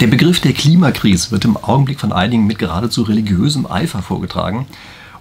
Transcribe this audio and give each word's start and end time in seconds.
Der 0.00 0.08
Begriff 0.08 0.40
der 0.40 0.52
Klimakrise 0.52 1.30
wird 1.30 1.44
im 1.44 1.56
Augenblick 1.56 2.00
von 2.00 2.12
einigen 2.12 2.46
mit 2.46 2.58
geradezu 2.58 3.02
religiösem 3.02 3.66
Eifer 3.66 4.02
vorgetragen. 4.02 4.66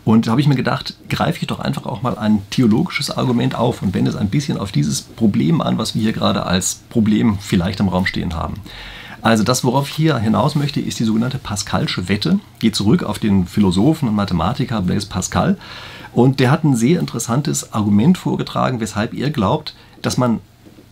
Und 0.03 0.27
da 0.27 0.31
habe 0.31 0.41
ich 0.41 0.47
mir 0.47 0.55
gedacht, 0.55 0.95
greife 1.09 1.39
ich 1.39 1.47
doch 1.47 1.59
einfach 1.59 1.85
auch 1.85 2.01
mal 2.01 2.17
ein 2.17 2.41
theologisches 2.49 3.11
Argument 3.11 3.55
auf 3.55 3.81
und 3.81 3.93
wende 3.93 4.09
es 4.09 4.17
ein 4.17 4.29
bisschen 4.29 4.57
auf 4.57 4.71
dieses 4.71 5.01
Problem 5.01 5.61
an, 5.61 5.77
was 5.77 5.95
wir 5.95 6.01
hier 6.01 6.11
gerade 6.11 6.45
als 6.45 6.81
Problem 6.89 7.37
vielleicht 7.39 7.79
im 7.79 7.87
Raum 7.87 8.05
stehen 8.05 8.33
haben. 8.33 8.55
Also 9.21 9.43
das, 9.43 9.63
worauf 9.63 9.87
ich 9.87 9.95
hier 9.95 10.17
hinaus 10.17 10.55
möchte, 10.55 10.81
ist 10.81 10.99
die 10.99 11.05
sogenannte 11.05 11.37
Pascalsche 11.37 12.09
Wette. 12.09 12.39
Geht 12.59 12.75
zurück 12.75 13.03
auf 13.03 13.19
den 13.19 13.45
Philosophen 13.45 14.09
und 14.09 14.15
Mathematiker 14.15 14.81
Blaise 14.81 15.07
Pascal. 15.07 15.57
Und 16.11 16.41
der 16.41 16.51
hat 16.51 16.65
ein 16.65 16.75
sehr 16.75 16.99
interessantes 16.99 17.71
Argument 17.71 18.17
vorgetragen, 18.17 18.81
weshalb 18.81 19.13
er 19.13 19.29
glaubt, 19.29 19.75
dass 20.01 20.17
man 20.17 20.41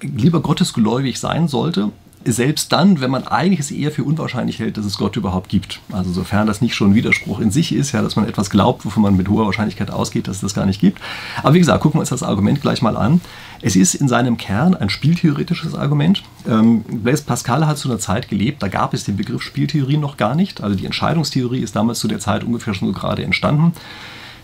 lieber 0.02 0.40
gottesgläubig 0.40 1.20
sein 1.20 1.50
sollte, 1.50 1.92
selbst 2.26 2.72
dann, 2.72 3.02
wenn 3.02 3.12
man 3.12 3.28
eigentlich 3.28 3.60
es 3.60 3.72
eher 3.72 3.92
für 3.92 4.04
unwahrscheinlich 4.04 4.60
hält, 4.60 4.78
dass 4.78 4.86
es 4.86 4.98
Gott 4.98 5.16
überhaupt 5.16 5.50
gibt. 5.50 5.80
Also 5.92 6.12
sofern 6.12 6.48
das 6.48 6.62
nicht 6.62 6.76
schon 6.76 6.92
ein 6.92 6.96
Widerspruch 6.96 7.40
in 7.40 7.52
sich 7.52 7.74
ist, 7.74 7.92
ja, 7.92 8.02
dass 8.02 8.16
man 8.16 8.28
etwas 8.28 8.50
glaubt, 8.50 8.86
wovon 8.86 9.04
man 9.04 9.18
mit 9.18 9.28
hoher 9.28 9.46
Wahrscheinlichkeit 9.46 9.92
ausgeht, 9.92 10.28
dass 10.28 10.38
es 10.38 10.42
das 10.42 10.54
gar 10.54 10.66
nicht 10.66 10.82
gibt. 10.82 11.00
Aber 11.44 11.54
wie 11.54 11.60
gesagt, 11.60 11.82
gucken 11.82 11.98
wir 11.98 12.02
uns 12.02 12.10
das 12.10 12.24
Argument 12.24 12.62
gleich 12.62 12.82
mal 12.82 12.98
an. 12.98 13.22
Es 13.62 13.76
ist 13.76 13.96
in 13.96 14.08
seinem 14.08 14.38
Kern 14.38 14.76
ein 14.76 14.90
spieltheoretisches 14.90 15.76
Argument. 15.76 16.24
Ähm, 16.48 16.84
Blaise 16.84 17.24
Pascal 17.24 17.68
hat 17.68 17.78
zu 17.78 17.90
einer 17.90 18.00
Zeit 18.00 18.30
gelebt, 18.30 18.64
da 18.64 18.68
gab 18.68 18.94
es 18.94 19.04
den 19.04 19.18
Begriff 19.18 19.42
Spieltheorie 19.42 19.98
noch 19.98 20.18
gar 20.18 20.36
nicht. 20.36 20.62
Also 20.62 20.76
die 20.76 20.86
Entscheidungstheorie 20.86 21.60
ist 21.60 21.76
damals 21.76 22.00
zu 22.00 22.08
der 22.08 22.20
Zeit 22.20 22.44
ungefähr 22.44 22.74
schon 22.74 22.88
so 22.88 22.94
gerade 22.94 23.24
entstanden. 23.24 23.74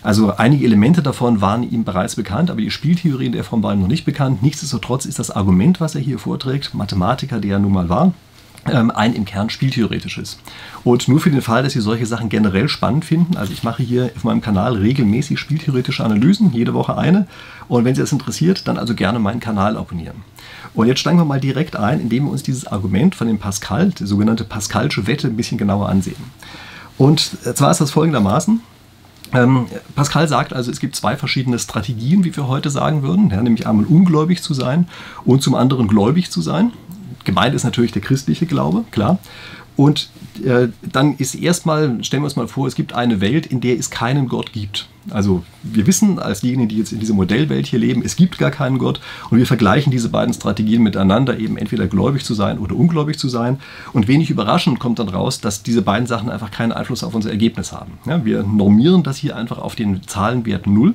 Also 0.02 0.36
einige 0.36 0.64
Elemente 0.64 1.02
davon 1.02 1.40
waren 1.40 1.68
ihm 1.68 1.84
bereits 1.84 2.16
bekannt, 2.16 2.50
aber 2.50 2.60
die 2.60 2.70
Spieltheorie 2.70 3.26
in 3.26 3.32
der 3.32 3.44
Form 3.44 3.62
war 3.62 3.72
ihm 3.72 3.80
noch 3.80 3.88
nicht 3.88 4.04
bekannt. 4.04 4.42
Nichtsdestotrotz 4.42 5.06
ist 5.06 5.18
das 5.18 5.30
Argument, 5.30 5.80
was 5.80 5.94
er 5.94 6.00
hier 6.00 6.18
vorträgt, 6.18 6.74
Mathematiker, 6.74 7.40
der 7.40 7.54
er 7.54 7.58
nun 7.58 7.72
mal 7.72 7.88
war, 7.88 8.12
ähm, 8.66 8.90
ein 8.90 9.14
im 9.14 9.24
Kern 9.24 9.50
spieltheoretisches. 9.50 10.38
Und 10.84 11.08
nur 11.08 11.20
für 11.20 11.30
den 11.30 11.42
Fall, 11.42 11.62
dass 11.62 11.72
Sie 11.72 11.80
solche 11.80 12.06
Sachen 12.06 12.28
generell 12.28 12.68
spannend 12.68 13.04
finden, 13.04 13.36
also 13.36 13.52
ich 13.52 13.62
mache 13.62 13.82
hier 13.82 14.10
auf 14.16 14.24
meinem 14.24 14.40
Kanal 14.40 14.76
regelmäßig 14.76 15.38
spieltheoretische 15.38 16.04
Analysen, 16.04 16.52
jede 16.52 16.74
Woche 16.74 16.96
eine. 16.96 17.26
Und 17.68 17.84
wenn 17.84 17.94
Sie 17.94 18.00
das 18.00 18.12
interessiert, 18.12 18.68
dann 18.68 18.78
also 18.78 18.94
gerne 18.94 19.18
meinen 19.18 19.40
Kanal 19.40 19.76
abonnieren. 19.76 20.22
Und 20.74 20.86
jetzt 20.86 21.00
steigen 21.00 21.18
wir 21.18 21.24
mal 21.24 21.40
direkt 21.40 21.76
ein, 21.76 22.00
indem 22.00 22.24
wir 22.24 22.32
uns 22.32 22.42
dieses 22.42 22.66
Argument 22.66 23.14
von 23.14 23.26
dem 23.26 23.38
Pascal, 23.38 23.90
die 23.90 24.06
sogenannte 24.06 24.44
Pascalsche 24.44 25.06
Wette, 25.06 25.28
ein 25.28 25.36
bisschen 25.36 25.58
genauer 25.58 25.88
ansehen. 25.88 26.16
Und 26.98 27.20
zwar 27.20 27.70
ist 27.70 27.80
das 27.80 27.90
folgendermaßen. 27.90 28.60
Ähm, 29.32 29.66
Pascal 29.94 30.28
sagt 30.28 30.52
also, 30.52 30.70
es 30.70 30.80
gibt 30.80 30.96
zwei 30.96 31.16
verschiedene 31.16 31.58
Strategien, 31.58 32.24
wie 32.24 32.34
wir 32.34 32.48
heute 32.48 32.70
sagen 32.70 33.02
würden, 33.02 33.30
ja, 33.30 33.42
nämlich 33.42 33.66
einmal 33.66 33.84
ungläubig 33.84 34.42
zu 34.42 34.54
sein 34.54 34.88
und 35.24 35.42
zum 35.42 35.54
anderen 35.54 35.88
gläubig 35.88 36.30
zu 36.30 36.40
sein. 36.40 36.72
Gemeint 37.24 37.54
ist 37.54 37.64
natürlich 37.64 37.92
der 37.92 38.02
christliche 38.02 38.46
Glaube, 38.46 38.84
klar. 38.90 39.18
Und 39.78 40.10
äh, 40.44 40.70
dann 40.82 41.14
ist 41.18 41.36
erstmal, 41.36 42.02
stellen 42.02 42.22
wir 42.22 42.26
uns 42.26 42.34
mal 42.34 42.48
vor, 42.48 42.66
es 42.66 42.74
gibt 42.74 42.94
eine 42.94 43.20
Welt, 43.20 43.46
in 43.46 43.60
der 43.60 43.78
es 43.78 43.90
keinen 43.90 44.26
Gott 44.26 44.52
gibt. 44.52 44.88
Also 45.08 45.44
wir 45.62 45.86
wissen 45.86 46.18
als 46.18 46.40
diejenigen, 46.40 46.68
die 46.68 46.78
jetzt 46.78 46.92
in 46.92 46.98
dieser 46.98 47.14
Modellwelt 47.14 47.68
hier 47.68 47.78
leben, 47.78 48.02
es 48.04 48.16
gibt 48.16 48.38
gar 48.38 48.50
keinen 48.50 48.78
Gott 48.78 49.00
und 49.30 49.38
wir 49.38 49.46
vergleichen 49.46 49.92
diese 49.92 50.08
beiden 50.08 50.34
Strategien 50.34 50.82
miteinander, 50.82 51.38
eben 51.38 51.56
entweder 51.56 51.86
gläubig 51.86 52.24
zu 52.24 52.34
sein 52.34 52.58
oder 52.58 52.74
ungläubig 52.74 53.20
zu 53.20 53.28
sein. 53.28 53.60
Und 53.92 54.08
wenig 54.08 54.30
überraschend 54.30 54.80
kommt 54.80 54.98
dann 54.98 55.08
raus, 55.08 55.40
dass 55.40 55.62
diese 55.62 55.82
beiden 55.82 56.08
Sachen 56.08 56.28
einfach 56.28 56.50
keinen 56.50 56.72
Einfluss 56.72 57.04
auf 57.04 57.14
unser 57.14 57.30
Ergebnis 57.30 57.70
haben. 57.70 57.92
Ja, 58.04 58.24
wir 58.24 58.42
normieren 58.42 59.04
das 59.04 59.16
hier 59.16 59.36
einfach 59.36 59.58
auf 59.58 59.76
den 59.76 60.02
Zahlenwert 60.08 60.66
0 60.66 60.94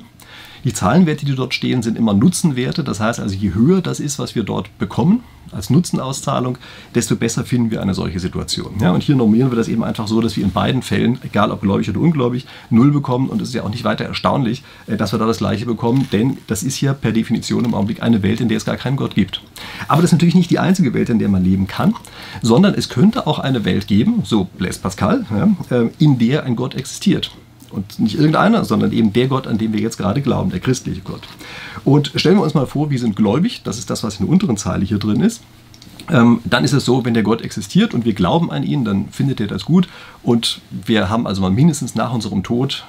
die 0.64 0.72
Zahlenwerte, 0.72 1.26
die 1.26 1.34
dort 1.34 1.54
stehen, 1.54 1.82
sind 1.82 1.96
immer 1.96 2.14
Nutzenwerte. 2.14 2.82
Das 2.82 3.00
heißt 3.00 3.20
also, 3.20 3.34
je 3.34 3.54
höher 3.54 3.82
das 3.82 4.00
ist, 4.00 4.18
was 4.18 4.34
wir 4.34 4.42
dort 4.42 4.76
bekommen 4.78 5.22
als 5.52 5.70
Nutzenauszahlung, 5.70 6.58
desto 6.94 7.16
besser 7.16 7.44
finden 7.44 7.70
wir 7.70 7.82
eine 7.82 7.94
solche 7.94 8.18
Situation. 8.18 8.74
Ja, 8.80 8.92
und 8.92 9.02
hier 9.02 9.14
normieren 9.14 9.50
wir 9.50 9.56
das 9.56 9.68
eben 9.68 9.84
einfach 9.84 10.08
so, 10.08 10.20
dass 10.20 10.36
wir 10.36 10.44
in 10.44 10.52
beiden 10.52 10.82
Fällen, 10.82 11.18
egal 11.22 11.50
ob 11.50 11.60
gläubig 11.60 11.88
oder 11.90 12.00
ungläubig, 12.00 12.46
null 12.70 12.90
bekommen. 12.90 13.28
Und 13.28 13.42
es 13.42 13.48
ist 13.48 13.54
ja 13.54 13.62
auch 13.62 13.70
nicht 13.70 13.84
weiter 13.84 14.04
erstaunlich, 14.04 14.62
äh, 14.86 14.96
dass 14.96 15.12
wir 15.12 15.18
da 15.18 15.26
das 15.26 15.38
Gleiche 15.38 15.66
bekommen, 15.66 16.08
denn 16.12 16.38
das 16.46 16.62
ist 16.62 16.80
ja 16.80 16.92
per 16.92 17.12
Definition 17.12 17.64
im 17.64 17.74
Augenblick 17.74 18.02
eine 18.02 18.22
Welt, 18.22 18.40
in 18.40 18.48
der 18.48 18.56
es 18.56 18.64
gar 18.64 18.76
keinen 18.76 18.96
Gott 18.96 19.14
gibt. 19.14 19.42
Aber 19.88 20.02
das 20.02 20.10
ist 20.10 20.12
natürlich 20.12 20.34
nicht 20.34 20.50
die 20.50 20.58
einzige 20.58 20.94
Welt, 20.94 21.08
in 21.08 21.18
der 21.18 21.28
man 21.28 21.44
leben 21.44 21.66
kann, 21.66 21.94
sondern 22.42 22.74
es 22.74 22.88
könnte 22.88 23.26
auch 23.26 23.38
eine 23.38 23.64
Welt 23.64 23.86
geben, 23.86 24.22
so 24.24 24.44
Blaise 24.44 24.80
Pascal, 24.80 25.26
ja, 25.30 25.76
äh, 25.76 25.90
in 25.98 26.18
der 26.18 26.44
ein 26.44 26.56
Gott 26.56 26.74
existiert. 26.74 27.30
Und 27.74 27.98
nicht 27.98 28.14
irgendeiner, 28.14 28.64
sondern 28.64 28.92
eben 28.92 29.12
der 29.12 29.26
Gott, 29.26 29.48
an 29.48 29.58
den 29.58 29.72
wir 29.72 29.80
jetzt 29.80 29.98
gerade 29.98 30.22
glauben, 30.22 30.50
der 30.50 30.60
christliche 30.60 31.00
Gott. 31.00 31.22
Und 31.84 32.12
stellen 32.14 32.36
wir 32.36 32.42
uns 32.42 32.54
mal 32.54 32.66
vor, 32.66 32.90
wir 32.90 33.00
sind 33.00 33.16
gläubig, 33.16 33.62
das 33.64 33.78
ist 33.78 33.90
das, 33.90 34.04
was 34.04 34.20
in 34.20 34.26
der 34.26 34.32
unteren 34.32 34.56
Zeile 34.56 34.84
hier 34.84 34.98
drin 34.98 35.20
ist. 35.20 35.42
Ähm, 36.10 36.40
dann 36.44 36.64
ist 36.64 36.72
es 36.72 36.84
so, 36.84 37.04
wenn 37.04 37.14
der 37.14 37.22
Gott 37.22 37.42
existiert 37.42 37.94
und 37.94 38.04
wir 38.04 38.12
glauben 38.12 38.50
an 38.50 38.62
ihn, 38.62 38.84
dann 38.84 39.08
findet 39.08 39.40
er 39.40 39.46
das 39.46 39.64
gut 39.64 39.88
und 40.22 40.60
wir 40.70 41.08
haben 41.08 41.26
also 41.26 41.40
mal 41.40 41.50
mindestens 41.50 41.94
nach 41.94 42.12
unserem 42.12 42.42
Tod, 42.42 42.84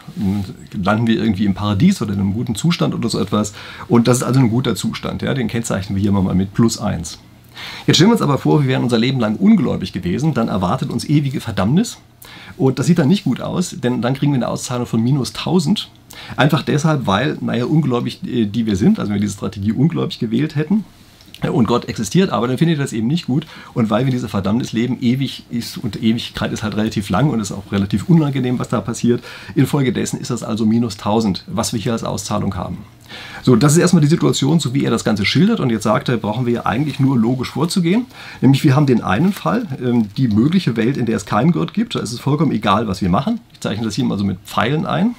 landen 0.73 1.07
wir 1.07 1.15
irgendwie 1.15 1.45
im 1.45 1.53
Paradies 1.53 2.01
oder 2.01 2.13
in 2.13 2.19
einem 2.19 2.33
guten 2.33 2.55
Zustand 2.55 2.93
oder 2.93 3.07
so 3.07 3.19
etwas 3.19 3.53
und 3.87 4.09
das 4.09 4.17
ist 4.17 4.23
also 4.23 4.41
ein 4.41 4.49
guter 4.49 4.75
Zustand, 4.75 5.21
ja, 5.21 5.33
den 5.33 5.47
kennzeichnen 5.47 5.95
wir 5.95 6.01
hier 6.01 6.11
mal 6.11 6.35
mit 6.35 6.53
plus 6.53 6.77
1. 6.77 7.19
Jetzt 7.87 7.97
stellen 7.97 8.09
wir 8.09 8.13
uns 8.13 8.21
aber 8.21 8.37
vor, 8.37 8.61
wir 8.61 8.67
wären 8.67 8.83
unser 8.83 8.97
Leben 8.97 9.19
lang 9.19 9.35
ungläubig 9.35 9.93
gewesen, 9.93 10.33
dann 10.33 10.47
erwartet 10.47 10.89
uns 10.89 11.05
ewige 11.05 11.41
Verdammnis. 11.41 11.97
Und 12.57 12.79
das 12.79 12.85
sieht 12.85 12.99
dann 12.99 13.07
nicht 13.07 13.25
gut 13.25 13.41
aus, 13.41 13.75
denn 13.77 14.01
dann 14.01 14.13
kriegen 14.13 14.31
wir 14.31 14.37
eine 14.37 14.47
Auszahlung 14.47 14.87
von 14.87 15.01
minus 15.01 15.35
1000. 15.35 15.89
Einfach 16.37 16.63
deshalb, 16.63 17.05
weil, 17.05 17.37
naja, 17.41 17.65
ungläubig 17.65 18.21
äh, 18.23 18.45
die 18.45 18.65
wir 18.65 18.75
sind, 18.75 18.99
also 18.99 19.09
wenn 19.09 19.17
wir 19.17 19.21
diese 19.21 19.33
Strategie 19.33 19.73
ungläubig 19.73 20.19
gewählt 20.19 20.55
hätten, 20.55 20.85
und 21.43 21.67
Gott 21.67 21.85
existiert, 21.85 22.29
aber 22.29 22.47
dann 22.47 22.57
findet 22.57 22.77
ihr 22.77 22.83
das 22.83 22.93
eben 22.93 23.07
nicht 23.07 23.27
gut. 23.27 23.45
Und 23.73 23.89
weil 23.89 24.05
wir 24.05 24.11
diese 24.11 24.29
Verdammnis 24.29 24.71
leben, 24.71 24.97
ewig 25.01 25.43
ist 25.49 25.77
und 25.77 26.01
Ewigkeit 26.01 26.51
ist 26.51 26.63
halt 26.63 26.75
relativ 26.75 27.09
lang 27.09 27.29
und 27.29 27.39
ist 27.39 27.51
auch 27.51 27.71
relativ 27.71 28.09
unangenehm, 28.09 28.57
was 28.57 28.69
da 28.69 28.81
passiert. 28.81 29.23
Infolgedessen 29.53 30.19
ist 30.19 30.31
das 30.31 30.43
also 30.43 30.65
minus 30.65 30.93
1000, 30.97 31.43
was 31.47 31.73
wir 31.73 31.79
hier 31.79 31.91
als 31.91 32.03
Auszahlung 32.03 32.55
haben. 32.55 32.77
So, 33.43 33.55
das 33.55 33.73
ist 33.73 33.77
erstmal 33.77 34.01
die 34.01 34.07
Situation, 34.07 34.59
so 34.59 34.73
wie 34.73 34.85
er 34.85 34.91
das 34.91 35.03
Ganze 35.03 35.23
schildert. 35.23 35.59
Und 35.59 35.69
jetzt 35.69 35.83
sagt 35.83 36.09
er, 36.09 36.17
brauchen 36.17 36.45
wir 36.45 36.53
ja 36.53 36.65
eigentlich 36.65 36.99
nur 36.99 37.17
logisch 37.17 37.51
vorzugehen. 37.51 38.07
Nämlich, 38.41 38.63
wir 38.63 38.75
haben 38.75 38.87
den 38.87 39.01
einen 39.01 39.33
Fall, 39.33 39.67
ähm, 39.83 40.07
die 40.17 40.27
mögliche 40.27 40.75
Welt, 40.75 40.97
in 40.97 41.05
der 41.05 41.17
es 41.17 41.25
keinen 41.25 41.51
Gott 41.51 41.73
gibt. 41.73 41.93
Da 41.93 41.99
ist 41.99 42.11
es 42.11 42.19
vollkommen 42.19 42.51
egal, 42.51 42.87
was 42.87 43.01
wir 43.01 43.09
machen. 43.09 43.39
Ich 43.53 43.59
zeichne 43.59 43.85
das 43.85 43.93
hier 43.93 44.05
mal 44.05 44.17
so 44.17 44.23
mit 44.23 44.39
Pfeilen 44.45 44.85
ein. 44.85 45.15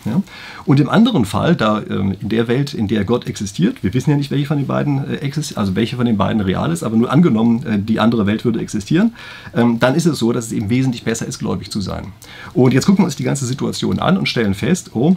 Und 0.64 0.80
im 0.80 0.88
anderen 0.88 1.24
Fall, 1.24 1.54
da 1.54 1.80
ähm, 1.88 2.16
in 2.20 2.28
der 2.28 2.48
Welt, 2.48 2.74
in 2.74 2.88
der 2.88 3.04
Gott 3.04 3.28
existiert, 3.28 3.84
wir 3.84 3.94
wissen 3.94 4.10
ja 4.10 4.16
nicht, 4.16 4.32
welche 4.32 4.46
von 4.46 4.58
den 4.58 4.66
beiden 4.66 5.08
äh, 5.08 5.16
existiert, 5.18 5.58
also 5.58 5.76
welche 5.76 5.96
von 5.96 6.06
den 6.06 6.16
beiden 6.16 6.40
real 6.40 6.72
ist, 6.72 6.82
aber 6.82 6.96
nur 6.96 7.12
angenommen, 7.12 7.64
äh, 7.64 7.78
die 7.78 8.00
andere 8.00 8.26
Welt 8.26 8.44
würde 8.44 8.60
existieren, 8.60 9.14
ähm, 9.54 9.78
dann 9.78 9.94
ist 9.94 10.06
es 10.06 10.18
so, 10.18 10.32
dass 10.32 10.46
es 10.46 10.52
eben 10.52 10.68
wesentlich 10.68 11.04
besser 11.04 11.26
ist, 11.26 11.38
gläubig 11.38 11.70
zu 11.70 11.80
sein. 11.80 12.12
Und 12.54 12.74
jetzt 12.74 12.86
gucken 12.86 13.02
wir 13.02 13.06
uns 13.06 13.16
die 13.16 13.24
ganze 13.24 13.46
Situation 13.46 14.00
an 14.00 14.18
und 14.18 14.28
stellen 14.28 14.54
fest, 14.54 14.90
oh, 14.94 15.16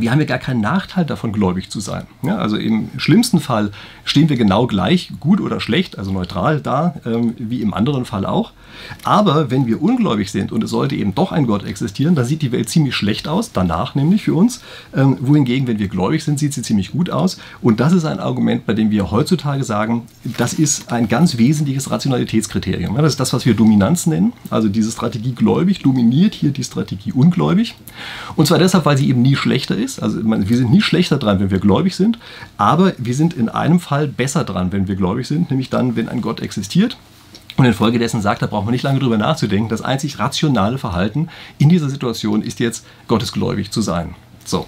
wir 0.00 0.10
haben 0.10 0.20
ja 0.20 0.26
gar 0.26 0.38
keinen 0.38 0.60
Nachteil 0.60 1.04
davon, 1.04 1.32
gläubig 1.32 1.70
zu 1.70 1.80
sein. 1.80 2.06
Ja, 2.22 2.36
also 2.36 2.56
im 2.56 2.88
schlimmsten 2.96 3.40
Fall 3.40 3.70
stehen 4.04 4.28
wir 4.28 4.36
genau 4.36 4.66
gleich, 4.66 5.12
gut 5.20 5.40
oder 5.40 5.60
schlecht, 5.60 5.98
also 5.98 6.12
neutral 6.12 6.60
da, 6.60 6.94
ähm, 7.04 7.34
wie 7.38 7.60
im 7.60 7.74
anderen 7.74 8.04
Fall 8.04 8.26
auch. 8.26 8.52
Aber 9.04 9.50
wenn 9.50 9.66
wir 9.66 9.82
ungläubig 9.82 10.30
sind 10.30 10.52
und 10.52 10.62
es 10.64 10.70
sollte 10.70 10.94
eben 10.94 11.14
doch 11.14 11.32
ein 11.32 11.46
Gott 11.46 11.64
existieren, 11.64 12.14
dann 12.14 12.24
sieht 12.24 12.42
die 12.42 12.52
Welt 12.52 12.68
ziemlich 12.68 12.94
schlecht 12.94 13.28
aus, 13.28 13.52
danach 13.52 13.94
nämlich 13.94 14.24
für 14.24 14.34
uns. 14.34 14.60
Ähm, 14.94 15.18
wohingegen, 15.20 15.66
wenn 15.66 15.78
wir 15.78 15.88
gläubig 15.88 16.24
sind, 16.24 16.38
sieht 16.38 16.52
sie 16.52 16.62
ziemlich 16.62 16.92
gut 16.92 17.10
aus. 17.10 17.38
Und 17.62 17.80
das 17.80 17.92
ist 17.92 18.04
ein 18.04 18.20
Argument, 18.20 18.66
bei 18.66 18.74
dem 18.74 18.90
wir 18.90 19.10
heutzutage 19.10 19.64
sagen, 19.64 20.02
das 20.36 20.54
ist 20.54 20.92
ein 20.92 21.08
ganz 21.08 21.38
wesentliches 21.38 21.90
Rationalitätskriterium. 21.90 22.96
Ja, 22.96 23.02
das 23.02 23.12
ist 23.12 23.20
das, 23.20 23.32
was 23.32 23.46
wir 23.46 23.54
Dominanz 23.54 24.06
nennen. 24.06 24.32
Also 24.50 24.68
diese 24.68 24.90
Strategie 24.90 25.32
gläubig 25.32 25.80
dominiert 25.80 26.34
hier 26.34 26.50
die 26.50 26.64
Strategie 26.64 27.12
ungläubig. 27.12 27.74
Und 28.36 28.46
zwar 28.46 28.58
deshalb, 28.58 28.84
weil 28.86 28.96
sie 28.96 29.08
eben 29.08 29.22
nie 29.22 29.36
schlechter 29.36 29.73
ist. 29.76 30.02
Also 30.02 30.18
wir 30.22 30.56
sind 30.56 30.70
nie 30.70 30.80
schlechter 30.80 31.18
dran, 31.18 31.40
wenn 31.40 31.50
wir 31.50 31.58
gläubig 31.58 31.94
sind. 31.94 32.18
Aber 32.56 32.92
wir 32.98 33.14
sind 33.14 33.34
in 33.34 33.48
einem 33.48 33.80
Fall 33.80 34.08
besser 34.08 34.44
dran, 34.44 34.72
wenn 34.72 34.88
wir 34.88 34.96
gläubig 34.96 35.26
sind, 35.26 35.50
nämlich 35.50 35.70
dann, 35.70 35.96
wenn 35.96 36.08
ein 36.08 36.20
Gott 36.20 36.40
existiert. 36.40 36.96
Und 37.56 37.66
infolgedessen 37.66 38.20
sagt, 38.20 38.42
da 38.42 38.46
braucht 38.46 38.64
man 38.64 38.72
nicht 38.72 38.82
lange 38.82 38.98
drüber 38.98 39.16
nachzudenken. 39.16 39.68
Das 39.68 39.82
einzig 39.82 40.18
rationale 40.18 40.78
Verhalten 40.78 41.28
in 41.58 41.68
dieser 41.68 41.88
Situation 41.88 42.42
ist 42.42 42.58
jetzt, 42.58 42.84
gottesgläubig 43.06 43.70
zu 43.70 43.80
sein. 43.80 44.16
So. 44.44 44.66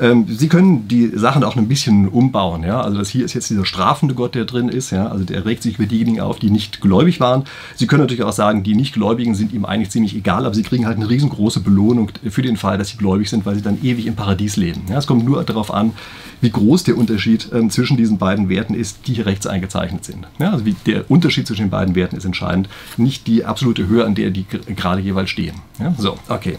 Ähm, 0.00 0.26
Sie 0.28 0.48
können 0.48 0.88
die 0.88 1.08
Sachen 1.14 1.42
auch 1.42 1.56
ein 1.56 1.68
bisschen 1.68 2.08
umbauen. 2.08 2.62
Ja? 2.62 2.80
Also 2.80 2.98
das 2.98 3.08
hier 3.08 3.24
ist 3.24 3.34
jetzt 3.34 3.50
dieser 3.50 3.64
strafende 3.64 4.14
Gott, 4.14 4.34
der 4.34 4.44
drin 4.44 4.68
ist. 4.68 4.90
Ja? 4.90 5.08
Also 5.08 5.24
der 5.24 5.44
regt 5.46 5.62
sich 5.62 5.78
über 5.78 5.86
diejenigen 5.86 6.20
auf, 6.20 6.38
die 6.38 6.50
nicht 6.50 6.80
gläubig 6.80 7.20
waren. 7.20 7.44
Sie 7.76 7.86
können 7.86 8.02
natürlich 8.02 8.22
auch 8.22 8.32
sagen, 8.32 8.62
die 8.62 8.74
Nichtgläubigen 8.74 9.34
sind 9.34 9.52
ihm 9.52 9.64
eigentlich 9.64 9.90
ziemlich 9.90 10.14
egal, 10.14 10.44
aber 10.44 10.54
sie 10.54 10.62
kriegen 10.62 10.86
halt 10.86 10.96
eine 10.96 11.08
riesengroße 11.08 11.60
Belohnung 11.60 12.10
für 12.28 12.42
den 12.42 12.56
Fall, 12.56 12.78
dass 12.78 12.88
sie 12.88 12.96
gläubig 12.96 13.30
sind, 13.30 13.46
weil 13.46 13.54
sie 13.54 13.62
dann 13.62 13.82
ewig 13.82 14.06
im 14.06 14.16
Paradies 14.16 14.56
leben. 14.56 14.82
Ja? 14.88 14.98
Es 14.98 15.06
kommt 15.06 15.24
nur 15.24 15.42
darauf 15.44 15.72
an, 15.72 15.92
wie 16.40 16.50
groß 16.50 16.84
der 16.84 16.98
Unterschied 16.98 17.48
ähm, 17.52 17.70
zwischen 17.70 17.96
diesen 17.96 18.18
beiden 18.18 18.48
Werten 18.48 18.74
ist, 18.74 19.06
die 19.06 19.14
hier 19.14 19.26
rechts 19.26 19.46
eingezeichnet 19.46 20.04
sind. 20.04 20.26
Ja? 20.38 20.52
Also 20.52 20.66
wie 20.66 20.76
der 20.86 21.10
Unterschied 21.10 21.46
zwischen 21.46 21.66
den 21.66 21.70
beiden 21.70 21.94
Werten 21.94 22.16
ist 22.16 22.24
entscheidend, 22.24 22.68
nicht 22.98 23.26
die 23.26 23.44
absolute 23.44 23.86
Höhe, 23.86 24.04
an 24.04 24.14
der 24.14 24.30
die 24.30 24.44
gerade 24.44 25.00
jeweils 25.00 25.30
stehen. 25.30 25.54
Ja? 25.80 25.94
So, 25.96 26.18
okay. 26.28 26.58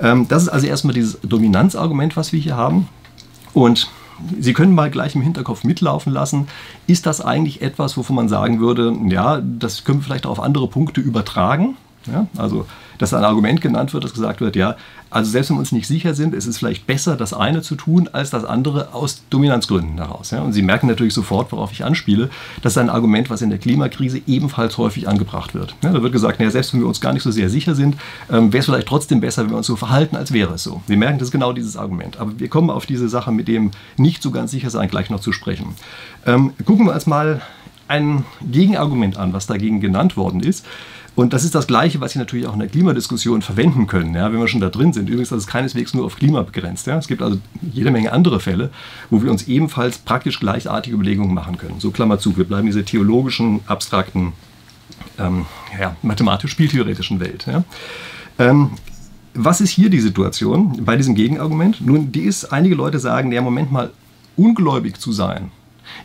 Ähm, 0.00 0.26
das 0.28 0.44
ist 0.44 0.48
also 0.48 0.66
erstmal 0.66 0.94
dieses 0.94 1.18
Dominanzargument, 1.22 2.05
was 2.14 2.32
wir 2.32 2.40
hier 2.40 2.56
haben. 2.56 2.88
Und 3.54 3.88
Sie 4.40 4.52
können 4.52 4.74
mal 4.74 4.90
gleich 4.90 5.14
im 5.14 5.20
Hinterkopf 5.20 5.64
mitlaufen 5.64 6.12
lassen. 6.12 6.48
Ist 6.86 7.06
das 7.06 7.20
eigentlich 7.20 7.62
etwas, 7.62 7.96
wovon 7.96 8.16
man 8.16 8.28
sagen 8.28 8.60
würde, 8.60 8.96
ja, 9.08 9.40
das 9.40 9.84
können 9.84 10.00
wir 10.00 10.04
vielleicht 10.04 10.26
auch 10.26 10.32
auf 10.32 10.40
andere 10.40 10.68
Punkte 10.68 11.00
übertragen? 11.00 11.76
Ja? 12.06 12.26
Also, 12.36 12.66
dass 12.98 13.12
ein 13.14 13.24
Argument 13.24 13.60
genannt 13.60 13.92
wird, 13.92 14.04
dass 14.04 14.14
gesagt 14.14 14.40
wird, 14.40 14.56
ja, 14.56 14.76
also 15.10 15.30
selbst 15.30 15.50
wenn 15.50 15.56
wir 15.56 15.60
uns 15.60 15.72
nicht 15.72 15.86
sicher 15.86 16.14
sind, 16.14 16.34
ist 16.34 16.46
es 16.46 16.58
vielleicht 16.58 16.86
besser, 16.86 17.16
das 17.16 17.32
eine 17.32 17.62
zu 17.62 17.76
tun, 17.76 18.08
als 18.12 18.30
das 18.30 18.44
andere 18.44 18.92
aus 18.92 19.22
Dominanzgründen 19.30 19.98
heraus. 19.98 20.30
Ja? 20.32 20.40
Und 20.40 20.52
Sie 20.52 20.62
merken 20.62 20.88
natürlich 20.88 21.14
sofort, 21.14 21.52
worauf 21.52 21.72
ich 21.72 21.84
anspiele, 21.84 22.28
das 22.62 22.72
ist 22.72 22.78
ein 22.78 22.90
Argument, 22.90 23.30
was 23.30 23.40
in 23.40 23.50
der 23.50 23.58
Klimakrise 23.58 24.20
ebenfalls 24.26 24.78
häufig 24.78 25.08
angebracht 25.08 25.54
wird. 25.54 25.74
Ja, 25.82 25.92
da 25.92 26.02
wird 26.02 26.12
gesagt, 26.12 26.38
naja, 26.38 26.50
selbst 26.50 26.72
wenn 26.72 26.80
wir 26.80 26.88
uns 26.88 27.00
gar 27.00 27.12
nicht 27.12 27.22
so 27.22 27.30
sehr 27.30 27.48
sicher 27.48 27.74
sind, 27.74 27.96
ähm, 28.30 28.52
wäre 28.52 28.60
es 28.60 28.66
vielleicht 28.66 28.88
trotzdem 28.88 29.20
besser, 29.20 29.44
wenn 29.44 29.50
wir 29.50 29.58
uns 29.58 29.66
so 29.66 29.76
verhalten, 29.76 30.16
als 30.16 30.32
wäre 30.32 30.54
es 30.54 30.64
so. 30.64 30.82
Sie 30.88 30.96
merken, 30.96 31.18
das 31.18 31.28
ist 31.28 31.32
genau 31.32 31.52
dieses 31.52 31.76
Argument. 31.76 32.18
Aber 32.18 32.38
wir 32.38 32.48
kommen 32.48 32.70
auf 32.70 32.86
diese 32.86 33.08
Sache 33.08 33.30
mit 33.30 33.48
dem 33.48 33.70
nicht 33.96 34.22
so 34.22 34.30
ganz 34.30 34.50
sicher 34.50 34.70
sein 34.70 34.88
gleich 34.88 35.08
noch 35.08 35.20
zu 35.20 35.32
sprechen. 35.32 35.76
Ähm, 36.26 36.52
gucken 36.64 36.86
wir 36.86 36.94
uns 36.94 37.06
mal 37.06 37.42
ein 37.88 38.24
Gegenargument 38.40 39.16
an, 39.16 39.32
was 39.32 39.46
dagegen 39.46 39.80
genannt 39.80 40.16
worden 40.16 40.40
ist. 40.40 40.66
Und 41.14 41.32
das 41.32 41.44
ist 41.44 41.54
das 41.54 41.66
Gleiche, 41.66 42.00
was 42.02 42.12
Sie 42.12 42.18
natürlich 42.18 42.46
auch 42.46 42.52
in 42.52 42.58
der 42.58 42.68
Klimadiskussion 42.68 43.40
verwenden 43.40 43.86
können, 43.86 44.14
ja, 44.14 44.30
wenn 44.30 44.38
wir 44.38 44.48
schon 44.48 44.60
da 44.60 44.68
drin 44.68 44.92
sind. 44.92 45.08
Übrigens, 45.08 45.30
das 45.30 45.38
ist 45.38 45.46
keineswegs 45.46 45.94
nur 45.94 46.04
auf 46.04 46.16
Klima 46.16 46.42
begrenzt. 46.42 46.86
Ja. 46.86 46.98
Es 46.98 47.08
gibt 47.08 47.22
also 47.22 47.38
jede 47.72 47.90
Menge 47.90 48.12
andere 48.12 48.38
Fälle, 48.38 48.70
wo 49.08 49.22
wir 49.22 49.30
uns 49.30 49.48
ebenfalls 49.48 49.96
praktisch 49.96 50.38
gleichartige 50.38 50.94
Überlegungen 50.94 51.32
machen 51.32 51.56
können. 51.56 51.80
So 51.80 51.90
Klammer 51.90 52.18
zu, 52.18 52.36
wir 52.36 52.44
bleiben 52.44 52.66
in 52.66 52.74
dieser 52.74 52.84
theologischen, 52.84 53.60
abstrakten, 53.66 54.34
ähm, 55.18 55.46
ja, 55.80 55.96
mathematisch-spieltheoretischen 56.02 57.18
Welt. 57.18 57.46
Ja. 57.46 57.64
Ähm, 58.38 58.72
was 59.32 59.62
ist 59.62 59.70
hier 59.70 59.88
die 59.88 60.00
Situation 60.00 60.84
bei 60.84 60.96
diesem 60.96 61.14
Gegenargument? 61.14 61.80
Nun, 61.80 62.12
die 62.12 62.22
ist, 62.22 62.52
einige 62.52 62.74
Leute 62.74 62.98
sagen, 62.98 63.32
ja, 63.32 63.40
Moment 63.40 63.72
mal, 63.72 63.90
ungläubig 64.36 65.00
zu 65.00 65.12
sein, 65.12 65.50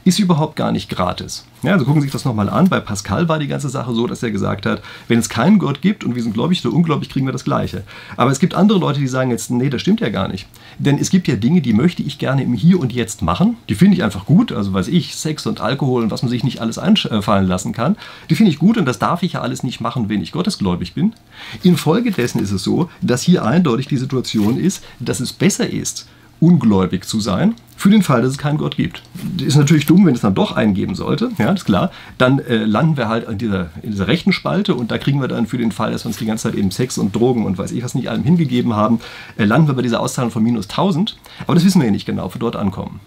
ist 0.04 0.20
überhaupt 0.20 0.56
gar 0.56 0.72
nicht 0.72 0.90
gratis. 0.90 1.46
Ja, 1.64 1.74
also 1.74 1.86
gucken 1.86 2.02
Sie 2.02 2.08
sich 2.08 2.14
das 2.14 2.26
nochmal 2.26 2.50
an. 2.50 2.70
Bei 2.70 2.80
Pascal 2.80 3.30
war 3.30 3.38
die 3.38 3.48
ganze 3.48 3.70
Sache 3.70 3.94
so, 3.94 4.08
dass 4.08 4.24
er 4.24 4.32
gesagt 4.32 4.66
hat, 4.66 4.82
wenn 5.08 5.20
es 5.20 5.30
keinen 5.30 5.60
Gott 5.60 5.82
gibt 5.82 6.04
und 6.04 6.16
wir 6.16 6.24
sind 6.24 6.34
gläubig 6.34 6.66
oder 6.66 6.76
ungläubig, 6.76 7.10
kriegen 7.10 7.28
wir 7.28 7.34
das 7.34 7.44
Gleiche. 7.44 7.84
Aber 8.18 8.32
es 8.32 8.40
gibt 8.40 8.56
andere 8.56 8.80
Leute, 8.80 9.00
die 9.00 9.08
sagen 9.08 9.30
jetzt, 9.30 9.52
nee, 9.52 9.70
das 9.70 9.82
stimmt 9.82 10.02
ja 10.02 10.10
gar 10.10 10.28
nicht. 10.28 10.48
Denn 10.80 10.98
es 10.98 11.12
gibt 11.12 11.28
ja 11.28 11.36
Dinge, 11.36 11.62
die 11.62 11.74
möchte 11.74 12.02
ich 12.02 12.18
gerne 12.18 12.42
im 12.44 12.54
Hier 12.54 12.80
und 12.80 12.94
Jetzt 12.94 13.22
machen. 13.22 13.58
Die 13.70 13.76
finde 13.76 13.96
ich 13.96 14.04
einfach 14.04 14.26
gut. 14.26 14.52
Also 14.52 14.74
weiß 14.74 14.88
ich, 14.88 15.16
Sex 15.16 15.46
und 15.46 15.62
Alkohol 15.62 16.04
und 16.04 16.12
was 16.12 16.24
man 16.24 16.32
sich 16.32 16.44
nicht 16.44 16.62
alles 16.62 16.80
einfallen 16.80 17.48
lassen 17.48 17.74
kann. 17.74 17.96
Die 18.30 18.36
finde 18.36 18.52
ich 18.52 18.58
gut 18.58 18.78
und 18.78 18.86
das 18.86 18.98
darf 18.98 19.22
ich 19.22 19.34
ja 19.34 19.42
alles 19.42 19.62
nicht 19.62 19.82
machen, 19.82 20.10
wenn 20.10 20.22
ich 20.22 20.32
gottesgläubig 20.32 20.94
bin. 20.96 21.14
Infolgedessen 21.62 22.42
ist 22.42 22.52
es 22.52 22.64
so, 22.64 22.90
dass 23.02 23.22
hier 23.22 23.46
eindeutig 23.46 23.88
die 23.88 23.98
Situation 23.98 24.58
ist, 24.58 24.84
dass 25.00 25.20
es 25.20 25.32
besser 25.32 25.70
ist, 25.70 26.08
ungläubig 26.40 27.06
zu 27.06 27.20
sein, 27.20 27.56
für 27.82 27.90
den 27.90 28.04
Fall, 28.04 28.22
dass 28.22 28.32
es 28.32 28.38
keinen 28.38 28.60
Gott 28.60 28.78
gibt. 28.78 29.02
Ist 29.40 29.58
natürlich 29.58 29.88
dumm, 29.88 30.06
wenn 30.06 30.14
es 30.14 30.22
dann 30.22 30.36
doch 30.36 30.52
einen 30.52 30.76
geben 30.76 30.94
sollte, 30.94 31.32
ja, 31.40 31.52
ist 31.52 31.66
klar. 31.66 31.92
Dann 32.20 32.38
äh, 32.38 32.58
landen 32.58 32.96
wir 32.96 33.08
halt 33.08 33.28
in 33.28 33.40
dieser, 33.40 33.72
in 33.82 33.90
dieser 33.90 34.08
rechten 34.08 34.34
Spalte 34.34 34.76
und 34.76 34.92
da 34.92 35.00
kriegen 35.00 35.20
wir 35.20 35.28
dann 35.28 35.48
für 35.48 35.58
den 35.58 35.72
Fall, 35.72 35.92
dass 35.92 36.06
wir 36.06 36.10
uns 36.10 36.18
die 36.18 36.28
ganze 36.28 36.44
Zeit 36.44 36.56
eben 36.56 36.70
Sex 36.70 37.00
und 37.00 37.16
Drogen 37.16 37.44
und 37.44 37.58
weiß 37.58 37.72
ich 37.72 37.84
was 37.84 37.96
nicht 37.96 38.08
allem 38.08 38.24
hingegeben 38.24 38.76
haben, 38.76 39.00
äh, 39.36 39.46
landen 39.46 39.68
wir 39.68 39.74
bei 39.74 39.82
dieser 39.82 40.00
Auszahlung 40.00 40.30
von 40.30 40.44
minus 40.44 40.70
1000. 40.70 41.18
Aber 41.46 41.56
das 41.56 41.66
wissen 41.66 41.82
wir 41.82 41.88
ja 41.88 41.92
nicht 41.92 42.06
genau, 42.06 42.26
ob 42.26 42.36
wir 42.36 42.40
dort 42.40 42.56
ankommen. 42.56 43.00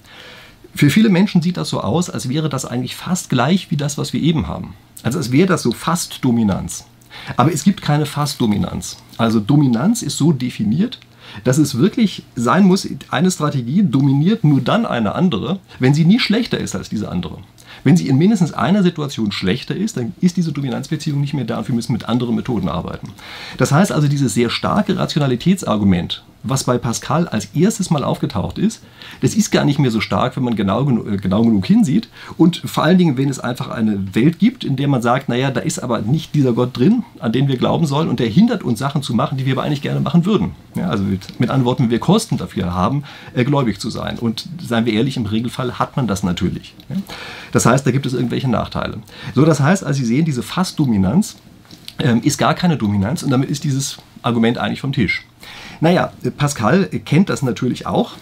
Für 0.74 0.90
viele 0.90 1.08
Menschen 1.08 1.40
sieht 1.40 1.56
das 1.56 1.68
so 1.68 1.80
aus, 1.80 2.10
als 2.10 2.28
wäre 2.28 2.48
das 2.48 2.64
eigentlich 2.64 2.96
fast 2.96 3.30
gleich 3.30 3.70
wie 3.70 3.76
das, 3.76 3.96
was 3.96 4.12
wir 4.12 4.20
eben 4.20 4.48
haben. 4.48 4.74
Also 5.04 5.18
als 5.18 5.30
wäre 5.30 5.46
das 5.46 5.62
so 5.62 5.70
fast 5.70 6.24
Dominanz. 6.24 6.84
Aber 7.36 7.52
es 7.52 7.62
gibt 7.62 7.80
keine 7.80 8.06
Fast-Dominanz. 8.06 8.96
Also 9.18 9.38
Dominanz 9.38 10.02
ist 10.02 10.16
so 10.16 10.32
definiert, 10.32 10.98
dass 11.42 11.58
es 11.58 11.76
wirklich 11.76 12.22
sein 12.36 12.64
muss, 12.64 12.88
eine 13.10 13.30
Strategie 13.30 13.82
dominiert 13.82 14.44
nur 14.44 14.60
dann 14.60 14.86
eine 14.86 15.14
andere, 15.14 15.58
wenn 15.78 15.94
sie 15.94 16.04
nie 16.04 16.20
schlechter 16.20 16.58
ist 16.58 16.76
als 16.76 16.88
diese 16.88 17.08
andere. 17.08 17.38
Wenn 17.82 17.96
sie 17.96 18.08
in 18.08 18.16
mindestens 18.16 18.52
einer 18.52 18.82
Situation 18.82 19.32
schlechter 19.32 19.74
ist, 19.74 19.96
dann 19.96 20.14
ist 20.20 20.36
diese 20.36 20.52
Dominanzbeziehung 20.52 21.20
nicht 21.20 21.34
mehr 21.34 21.44
da 21.44 21.58
und 21.58 21.68
wir 21.68 21.74
müssen 21.74 21.92
mit 21.92 22.08
anderen 22.08 22.34
Methoden 22.34 22.68
arbeiten. 22.68 23.10
Das 23.58 23.72
heißt 23.72 23.92
also, 23.92 24.08
dieses 24.08 24.34
sehr 24.34 24.48
starke 24.48 24.96
Rationalitätsargument, 24.96 26.24
was 26.44 26.64
bei 26.64 26.78
Pascal 26.78 27.26
als 27.26 27.46
erstes 27.54 27.90
mal 27.90 28.04
aufgetaucht 28.04 28.58
ist, 28.58 28.82
das 29.22 29.34
ist 29.34 29.50
gar 29.50 29.64
nicht 29.64 29.78
mehr 29.78 29.90
so 29.90 30.00
stark, 30.00 30.36
wenn 30.36 30.44
man 30.44 30.54
genau, 30.54 30.88
äh, 30.88 31.16
genau 31.16 31.42
genug 31.42 31.66
hinsieht. 31.66 32.08
Und 32.36 32.58
vor 32.64 32.84
allen 32.84 32.98
Dingen, 32.98 33.16
wenn 33.16 33.30
es 33.30 33.40
einfach 33.40 33.68
eine 33.68 34.14
Welt 34.14 34.38
gibt, 34.38 34.62
in 34.62 34.76
der 34.76 34.86
man 34.86 35.02
sagt, 35.02 35.28
naja, 35.28 35.50
da 35.50 35.60
ist 35.60 35.78
aber 35.78 36.02
nicht 36.02 36.34
dieser 36.34 36.52
Gott 36.52 36.76
drin, 36.76 37.02
an 37.18 37.32
den 37.32 37.48
wir 37.48 37.56
glauben 37.56 37.86
sollen, 37.86 38.08
und 38.08 38.20
der 38.20 38.28
hindert 38.28 38.62
uns 38.62 38.78
Sachen 38.78 39.02
zu 39.02 39.14
machen, 39.14 39.38
die 39.38 39.46
wir 39.46 39.54
aber 39.54 39.62
eigentlich 39.62 39.82
gerne 39.82 40.00
machen 40.00 40.26
würden. 40.26 40.52
Ja, 40.74 40.88
also 40.88 41.02
mit, 41.02 41.40
mit 41.40 41.50
anderen 41.50 41.64
Worten, 41.64 41.90
wir 41.90 41.98
Kosten 41.98 42.36
dafür 42.36 42.74
haben, 42.74 43.04
äh, 43.34 43.44
gläubig 43.44 43.80
zu 43.80 43.90
sein. 43.90 44.18
Und 44.18 44.46
seien 44.62 44.84
wir 44.84 44.92
ehrlich, 44.92 45.16
im 45.16 45.26
Regelfall 45.26 45.78
hat 45.78 45.96
man 45.96 46.06
das 46.06 46.22
natürlich. 46.22 46.74
Ja. 46.90 46.96
Das 47.52 47.64
heißt, 47.66 47.86
da 47.86 47.90
gibt 47.90 48.04
es 48.04 48.12
irgendwelche 48.12 48.50
Nachteile. 48.50 48.98
So, 49.34 49.44
das 49.44 49.60
heißt, 49.60 49.84
als 49.84 49.96
Sie 49.96 50.04
sehen, 50.04 50.24
diese 50.24 50.42
Fassdominanz 50.42 51.36
ähm, 51.98 52.20
ist 52.22 52.38
gar 52.38 52.54
keine 52.54 52.76
Dominanz 52.76 53.22
und 53.22 53.30
damit 53.30 53.48
ist 53.50 53.64
dieses 53.64 53.98
Argument 54.22 54.58
eigentlich 54.58 54.80
vom 54.80 54.92
Tisch. 54.92 55.24
Naja, 55.80 56.12
Pascal 56.36 56.86
kennt 57.04 57.28
das 57.28 57.42
natürlich 57.42 57.86
auch 57.86 58.12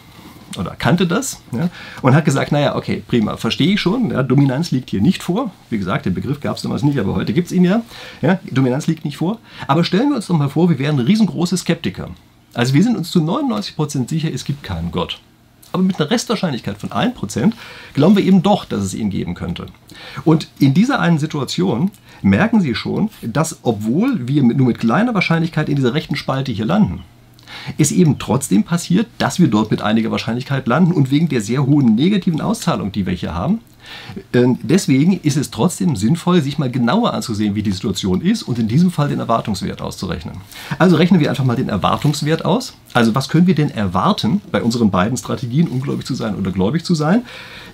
oder 0.58 0.74
kannte 0.76 1.06
das 1.06 1.40
ja, 1.52 1.70
und 2.02 2.14
hat 2.14 2.24
gesagt, 2.24 2.52
naja, 2.52 2.76
okay, 2.76 3.02
prima, 3.06 3.36
verstehe 3.36 3.74
ich 3.74 3.80
schon, 3.80 4.10
ja, 4.10 4.22
Dominanz 4.22 4.70
liegt 4.70 4.90
hier 4.90 5.00
nicht 5.00 5.22
vor. 5.22 5.50
Wie 5.70 5.78
gesagt, 5.78 6.06
den 6.06 6.14
Begriff 6.14 6.40
gab 6.40 6.56
es 6.56 6.62
damals 6.62 6.82
nicht, 6.82 6.98
aber 6.98 7.14
heute 7.14 7.32
gibt 7.32 7.46
es 7.46 7.52
ihn 7.52 7.64
ja. 7.64 7.82
ja. 8.20 8.38
Dominanz 8.50 8.86
liegt 8.86 9.04
nicht 9.04 9.16
vor. 9.16 9.38
Aber 9.66 9.84
stellen 9.84 10.10
wir 10.10 10.16
uns 10.16 10.26
doch 10.26 10.36
mal 10.36 10.48
vor, 10.48 10.68
wir 10.68 10.78
wären 10.78 10.98
riesengroße 10.98 11.56
Skeptiker. 11.56 12.10
Also 12.54 12.74
wir 12.74 12.82
sind 12.82 12.96
uns 12.96 13.10
zu 13.10 13.20
99% 13.20 14.08
sicher, 14.08 14.28
es 14.32 14.44
gibt 14.44 14.62
keinen 14.62 14.90
Gott. 14.90 15.20
Aber 15.72 15.82
mit 15.82 15.98
einer 15.98 16.10
Restwahrscheinlichkeit 16.10 16.76
von 16.76 16.90
1% 16.90 17.52
glauben 17.94 18.16
wir 18.16 18.24
eben 18.24 18.42
doch, 18.42 18.66
dass 18.66 18.82
es 18.82 18.92
ihn 18.92 19.08
geben 19.08 19.34
könnte. 19.34 19.66
Und 20.24 20.48
in 20.58 20.74
dieser 20.74 21.00
einen 21.00 21.18
Situation 21.18 21.90
merken 22.20 22.60
Sie 22.60 22.74
schon, 22.74 23.08
dass 23.22 23.60
obwohl 23.62 24.28
wir 24.28 24.42
nur 24.42 24.66
mit 24.66 24.78
kleiner 24.78 25.14
Wahrscheinlichkeit 25.14 25.70
in 25.70 25.76
dieser 25.76 25.94
rechten 25.94 26.16
Spalte 26.16 26.52
hier 26.52 26.66
landen, 26.66 27.02
es 27.78 27.92
eben 27.92 28.18
trotzdem 28.18 28.64
passiert, 28.64 29.06
dass 29.18 29.38
wir 29.38 29.48
dort 29.48 29.70
mit 29.70 29.82
einiger 29.82 30.10
Wahrscheinlichkeit 30.10 30.66
landen 30.66 30.92
und 30.92 31.10
wegen 31.10 31.28
der 31.28 31.40
sehr 31.40 31.66
hohen 31.66 31.94
negativen 31.94 32.40
Auszahlung, 32.40 32.92
die 32.92 33.06
wir 33.06 33.14
hier 33.14 33.34
haben. 33.34 33.60
Ähm, 34.32 34.58
deswegen 34.62 35.20
ist 35.20 35.36
es 35.36 35.50
trotzdem 35.50 35.96
sinnvoll, 35.96 36.40
sich 36.40 36.58
mal 36.58 36.70
genauer 36.70 37.14
anzusehen, 37.14 37.54
wie 37.54 37.62
die 37.62 37.72
Situation 37.72 38.20
ist 38.20 38.42
und 38.42 38.58
in 38.58 38.68
diesem 38.68 38.90
Fall 38.90 39.08
den 39.08 39.20
Erwartungswert 39.20 39.82
auszurechnen. 39.82 40.36
Also 40.78 40.96
rechnen 40.96 41.20
wir 41.20 41.30
einfach 41.30 41.44
mal 41.44 41.56
den 41.56 41.68
Erwartungswert 41.68 42.44
aus. 42.44 42.74
Also 42.92 43.14
was 43.14 43.28
können 43.28 43.46
wir 43.46 43.54
denn 43.54 43.70
erwarten 43.70 44.40
bei 44.50 44.62
unseren 44.62 44.90
beiden 44.90 45.16
Strategien, 45.16 45.68
ungläubig 45.68 46.06
zu 46.06 46.14
sein 46.14 46.36
oder 46.36 46.52
gläubig 46.52 46.84
zu 46.84 46.94
sein, 46.94 47.22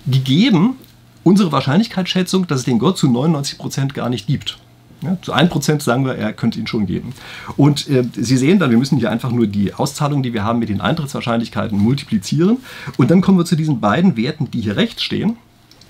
gegeben 0.07 0.75
unsere 1.23 1.51
Wahrscheinlichkeitsschätzung, 1.51 2.47
dass 2.47 2.59
es 2.59 2.65
den 2.65 2.79
Gott 2.79 2.97
zu 2.97 3.09
99 3.09 3.57
Prozent 3.57 3.93
gar 3.93 4.09
nicht 4.09 4.27
gibt. 4.27 4.57
Ja, 5.01 5.17
zu 5.21 5.33
1% 5.33 5.81
sagen 5.81 6.05
wir, 6.05 6.15
er 6.15 6.33
könnte 6.33 6.59
ihn 6.59 6.67
schon 6.67 6.85
geben. 6.85 7.13
Und 7.55 7.89
äh, 7.89 8.03
Sie 8.13 8.37
sehen 8.37 8.59
dann, 8.59 8.69
wir 8.69 8.77
müssen 8.77 8.97
hier 8.97 9.11
einfach 9.11 9.31
nur 9.31 9.47
die 9.47 9.73
Auszahlung, 9.73 10.23
die 10.23 10.33
wir 10.33 10.43
haben, 10.43 10.59
mit 10.59 10.69
den 10.69 10.81
Eintrittswahrscheinlichkeiten 10.81 11.77
multiplizieren. 11.77 12.57
Und 12.97 13.09
dann 13.09 13.21
kommen 13.21 13.37
wir 13.37 13.45
zu 13.45 13.55
diesen 13.55 13.79
beiden 13.79 14.17
Werten, 14.17 14.51
die 14.51 14.61
hier 14.61 14.75
rechts 14.75 15.03
stehen. 15.03 15.37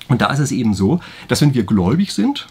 Und 0.07 0.21
da 0.21 0.31
ist 0.31 0.39
es 0.39 0.51
eben 0.51 0.73
so, 0.73 0.99
dass 1.27 1.41
wenn 1.41 1.53
wir 1.53 1.63
gläubig 1.63 2.13
sind, 2.13 2.47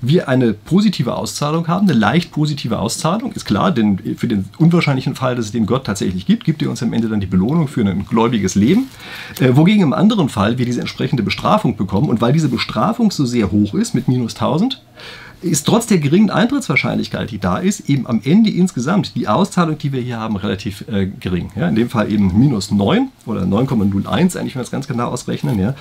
wir 0.00 0.28
eine 0.28 0.52
positive 0.52 1.16
Auszahlung 1.16 1.66
haben, 1.66 1.88
eine 1.88 1.98
leicht 1.98 2.30
positive 2.30 2.78
Auszahlung, 2.78 3.32
ist 3.32 3.44
klar, 3.44 3.72
denn 3.72 3.98
für 4.16 4.28
den 4.28 4.44
unwahrscheinlichen 4.58 5.14
Fall, 5.14 5.34
dass 5.34 5.46
es 5.46 5.52
den 5.52 5.66
Gott 5.66 5.84
tatsächlich 5.84 6.26
gibt, 6.26 6.44
gibt 6.44 6.62
er 6.62 6.70
uns 6.70 6.82
am 6.82 6.92
Ende 6.92 7.08
dann 7.08 7.20
die 7.20 7.26
Belohnung 7.26 7.68
für 7.68 7.80
ein 7.80 8.06
gläubiges 8.06 8.54
Leben. 8.54 8.88
Äh, 9.40 9.56
wogegen 9.56 9.82
im 9.82 9.92
anderen 9.92 10.28
Fall 10.28 10.58
wir 10.58 10.66
diese 10.66 10.80
entsprechende 10.80 11.22
Bestrafung 11.22 11.76
bekommen 11.76 12.08
und 12.08 12.20
weil 12.20 12.32
diese 12.32 12.48
Bestrafung 12.48 13.10
so 13.10 13.26
sehr 13.26 13.50
hoch 13.50 13.74
ist 13.74 13.94
mit 13.94 14.08
minus 14.08 14.34
1000, 14.34 14.80
ist 15.42 15.66
trotz 15.66 15.86
der 15.86 15.98
geringen 15.98 16.30
Eintrittswahrscheinlichkeit, 16.30 17.30
die 17.30 17.38
da 17.38 17.58
ist, 17.58 17.88
eben 17.88 18.06
am 18.06 18.20
Ende 18.24 18.50
insgesamt 18.50 19.14
die 19.14 19.28
Auszahlung, 19.28 19.78
die 19.78 19.92
wir 19.92 20.00
hier 20.00 20.18
haben, 20.18 20.36
relativ 20.36 20.84
äh, 20.88 21.06
gering. 21.06 21.50
Ja, 21.54 21.68
in 21.68 21.76
dem 21.76 21.90
Fall 21.90 22.10
eben 22.10 22.36
minus 22.38 22.70
9 22.70 23.08
oder 23.26 23.42
9,01, 23.42 24.36
eigentlich, 24.36 24.54
wenn 24.54 24.60
wir 24.60 24.62
es 24.62 24.70
ganz 24.70 24.88
genau 24.88 25.08
ausrechnen, 25.08 25.58
ja, 25.58 25.74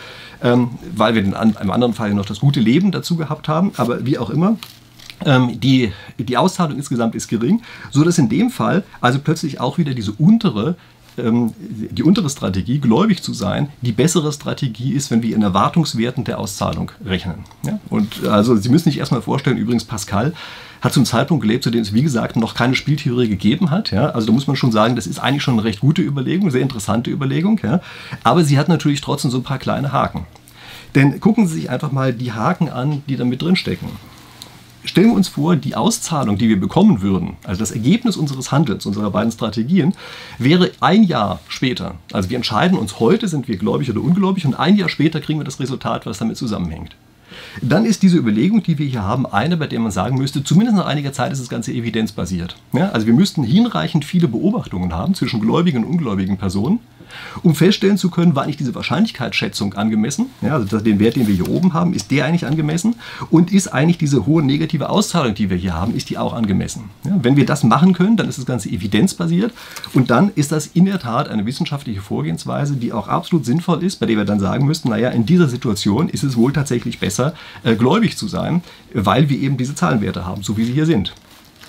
ähm, 0.43 0.69
weil 0.95 1.15
wir 1.15 1.23
in 1.23 1.33
einem 1.33 1.71
anderen 1.71 1.93
Fall 1.93 2.13
noch 2.13 2.25
das 2.25 2.39
gute 2.39 2.59
Leben 2.59 2.91
dazu 2.91 3.17
gehabt 3.17 3.47
haben. 3.47 3.71
Aber 3.77 4.05
wie 4.05 4.17
auch 4.17 4.29
immer, 4.29 4.57
ähm, 5.25 5.59
die, 5.59 5.91
die 6.19 6.37
Auszahlung 6.37 6.77
insgesamt 6.77 7.15
ist 7.15 7.27
gering, 7.27 7.61
sodass 7.89 8.17
in 8.17 8.29
dem 8.29 8.51
Fall 8.51 8.83
also 9.01 9.19
plötzlich 9.19 9.59
auch 9.59 9.77
wieder 9.77 9.93
diese 9.93 10.11
untere 10.11 10.75
die 11.17 12.03
untere 12.03 12.29
Strategie, 12.29 12.79
gläubig 12.79 13.23
zu 13.23 13.33
sein, 13.33 13.69
die 13.81 13.91
bessere 13.91 14.31
Strategie 14.31 14.93
ist, 14.93 15.09
wenn 15.09 15.23
wir 15.23 15.35
in 15.35 15.41
Erwartungswerten 15.41 16.23
der 16.23 16.39
Auszahlung 16.39 16.91
rechnen. 17.03 17.39
Ja? 17.65 17.79
Und 17.89 18.25
also 18.25 18.55
Sie 18.55 18.69
müssen 18.69 18.85
sich 18.85 18.99
erstmal 18.99 19.21
vorstellen, 19.21 19.57
übrigens 19.57 19.83
Pascal 19.83 20.33
hat 20.79 20.93
zum 20.93 21.05
Zeitpunkt 21.05 21.41
gelebt, 21.41 21.63
zu 21.63 21.71
dem 21.71 21.81
es, 21.81 21.93
wie 21.93 22.03
gesagt, 22.03 22.35
noch 22.35 22.53
keine 22.53 22.75
Spieltheorie 22.75 23.27
gegeben 23.27 23.71
hat. 23.71 23.89
Ja? 23.91 24.11
Also 24.11 24.27
da 24.27 24.33
muss 24.33 24.45
man 24.45 24.55
schon 24.55 24.71
sagen, 24.71 24.95
das 24.95 25.07
ist 25.07 25.17
eigentlich 25.17 25.41
schon 25.41 25.55
eine 25.55 25.63
recht 25.63 25.79
gute 25.79 26.03
Überlegung, 26.03 26.51
sehr 26.51 26.61
interessante 26.61 27.09
Überlegung. 27.09 27.59
Ja? 27.63 27.81
Aber 28.23 28.43
sie 28.43 28.59
hat 28.59 28.69
natürlich 28.69 29.01
trotzdem 29.01 29.31
so 29.31 29.37
ein 29.37 29.43
paar 29.43 29.57
kleine 29.57 29.91
Haken. 29.91 30.27
Denn 30.93 31.19
gucken 31.19 31.47
Sie 31.47 31.55
sich 31.55 31.69
einfach 31.69 31.91
mal 31.91 32.13
die 32.13 32.31
Haken 32.31 32.69
an, 32.69 33.03
die 33.09 33.17
da 33.17 33.25
mit 33.25 33.41
drin 33.41 33.55
stecken 33.55 33.89
stellen 34.87 35.07
wir 35.07 35.15
uns 35.15 35.27
vor, 35.27 35.55
die 35.55 35.75
Auszahlung, 35.75 36.37
die 36.37 36.49
wir 36.49 36.59
bekommen 36.59 37.01
würden, 37.01 37.35
also 37.43 37.59
das 37.59 37.71
Ergebnis 37.71 38.17
unseres 38.17 38.51
Handelns, 38.51 38.85
unserer 38.85 39.11
beiden 39.11 39.31
Strategien, 39.31 39.93
wäre 40.39 40.71
ein 40.79 41.03
Jahr 41.03 41.39
später. 41.47 41.95
Also 42.13 42.29
wir 42.29 42.37
entscheiden 42.37 42.77
uns 42.77 42.99
heute, 42.99 43.27
sind 43.27 43.47
wir 43.47 43.57
gläubig 43.57 43.89
oder 43.89 44.01
ungläubig, 44.01 44.45
und 44.45 44.55
ein 44.55 44.75
Jahr 44.75 44.89
später 44.89 45.19
kriegen 45.19 45.39
wir 45.39 45.45
das 45.45 45.59
Resultat, 45.59 46.05
was 46.05 46.17
damit 46.17 46.37
zusammenhängt. 46.37 46.95
dann 47.61 47.85
ist 47.85 48.03
diese 48.03 48.17
Überlegung, 48.17 48.63
die 48.63 48.77
wir 48.77 48.87
hier 48.87 49.03
haben, 49.03 49.25
eine, 49.25 49.57
bei 49.57 49.67
der 49.67 49.79
man 49.79 49.91
sagen 49.91 50.17
müsste, 50.17 50.43
zumindest 50.43 50.77
nach 50.77 50.85
einiger 50.85 51.13
Zeit 51.13 51.31
ist 51.31 51.41
das 51.41 51.49
Ganze 51.49 51.71
evidenzbasiert. 51.71 52.55
Ja, 52.73 52.89
also 52.89 53.05
wir 53.05 53.13
müssten 53.13 53.43
hinreichend 53.43 54.05
viele 54.05 54.27
Beobachtungen 54.27 54.93
haben 54.93 55.13
zwischen 55.13 55.39
gläubigen 55.39 55.83
und 55.83 55.91
ungläubigen 55.91 56.37
Personen, 56.37 56.79
um 57.43 57.55
feststellen 57.55 57.97
zu 57.97 58.09
können, 58.09 58.35
war 58.35 58.43
eigentlich 58.43 58.57
diese 58.57 58.75
Wahrscheinlichkeitsschätzung 58.75 59.73
angemessen, 59.73 60.27
ja, 60.41 60.55
also 60.55 60.79
den 60.79 60.99
Wert, 60.99 61.15
den 61.15 61.27
wir 61.27 61.35
hier 61.35 61.49
oben 61.49 61.73
haben, 61.73 61.93
ist 61.93 62.11
der 62.11 62.25
eigentlich 62.25 62.45
angemessen 62.45 62.95
und 63.29 63.51
ist 63.51 63.67
eigentlich 63.67 63.97
diese 63.97 64.25
hohe 64.25 64.43
negative 64.43 64.89
Auszahlung, 64.89 65.35
die 65.35 65.49
wir 65.49 65.57
hier 65.57 65.73
haben, 65.73 65.95
ist 65.95 66.09
die 66.09 66.17
auch 66.17 66.33
angemessen. 66.33 66.89
Ja, 67.05 67.17
wenn 67.21 67.35
wir 67.35 67.45
das 67.45 67.63
machen 67.63 67.93
können, 67.93 68.17
dann 68.17 68.29
ist 68.29 68.37
das 68.37 68.45
Ganze 68.45 68.69
evidenzbasiert 68.69 69.53
und 69.93 70.09
dann 70.09 70.31
ist 70.35 70.51
das 70.51 70.67
in 70.67 70.85
der 70.85 70.99
Tat 70.99 71.29
eine 71.29 71.45
wissenschaftliche 71.45 72.01
Vorgehensweise, 72.01 72.75
die 72.75 72.93
auch 72.93 73.07
absolut 73.07 73.45
sinnvoll 73.45 73.83
ist, 73.83 73.99
bei 73.99 74.05
der 74.05 74.17
wir 74.17 74.25
dann 74.25 74.39
sagen 74.39 74.65
müssten, 74.65 74.89
naja, 74.89 75.09
in 75.09 75.25
dieser 75.25 75.47
Situation 75.47 76.09
ist 76.09 76.23
es 76.23 76.35
wohl 76.37 76.53
tatsächlich 76.53 76.99
besser, 76.99 77.33
äh, 77.63 77.75
gläubig 77.75 78.17
zu 78.17 78.27
sein, 78.27 78.61
weil 78.93 79.29
wir 79.29 79.39
eben 79.39 79.57
diese 79.57 79.75
Zahlenwerte 79.75 80.25
haben, 80.25 80.43
so 80.43 80.57
wie 80.57 80.65
sie 80.65 80.73
hier 80.73 80.85
sind. 80.85 81.13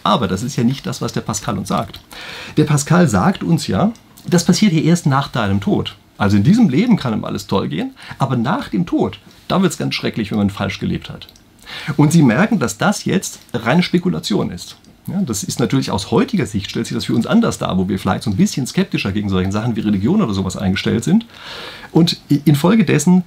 Aber 0.03 0.29
das 0.29 0.43
ist 0.43 0.57
ja 0.57 0.65
nicht 0.65 0.87
das, 0.87 1.03
was 1.03 1.13
der 1.13 1.21
Pascal 1.21 1.59
uns 1.59 1.69
sagt. 1.69 2.01
Der 2.57 2.65
Pascal 2.65 3.09
sagt 3.09 3.43
uns 3.43 3.67
ja, 3.67 3.93
das 4.29 4.45
passiert 4.45 4.73
hier 4.73 4.85
erst 4.85 5.07
nach 5.07 5.29
deinem 5.29 5.61
Tod. 5.61 5.97
Also 6.17 6.37
in 6.37 6.43
diesem 6.43 6.69
Leben 6.69 6.97
kann 6.97 7.15
ihm 7.15 7.25
alles 7.25 7.47
toll 7.47 7.69
gehen, 7.69 7.95
aber 8.19 8.37
nach 8.37 8.69
dem 8.69 8.87
Tod, 8.87 9.21
da 9.47 9.63
wird 9.63 9.73
es 9.73 9.79
ganz 9.79 9.95
schrecklich, 9.95 10.31
wenn 10.31 10.39
man 10.39 10.51
falsch 10.51 10.81
gelebt 10.81 11.09
hat. 11.09 11.29
Und 11.97 12.13
Sie 12.13 12.23
merken, 12.23 12.59
dass 12.59 12.79
das 12.79 13.05
jetzt 13.05 13.41
reine 13.53 13.83
Spekulation 13.83 14.51
ist. 14.51 14.77
Ja, 15.07 15.23
das 15.23 15.43
ist 15.43 15.59
natürlich 15.59 15.91
aus 15.91 16.11
heutiger 16.11 16.45
Sicht, 16.45 16.71
stellt 16.71 16.87
sich 16.87 16.95
das 16.95 17.07
für 17.07 17.15
uns 17.15 17.27
anders 17.27 17.59
dar, 17.59 17.79
wo 17.79 17.89
wir 17.89 17.99
vielleicht 17.99 18.25
so 18.25 18.31
ein 18.31 18.37
bisschen 18.37 18.67
skeptischer 18.67 19.13
gegen 19.13 19.31
solche 19.31 19.53
Sachen 19.53 19.75
wie 19.75 19.81
Religion 19.81 20.21
oder 20.21 20.35
sowas 20.35 20.57
eingestellt 20.57 21.05
sind. 21.05 21.25
Und 21.93 22.21
infolgedessen 22.45 23.25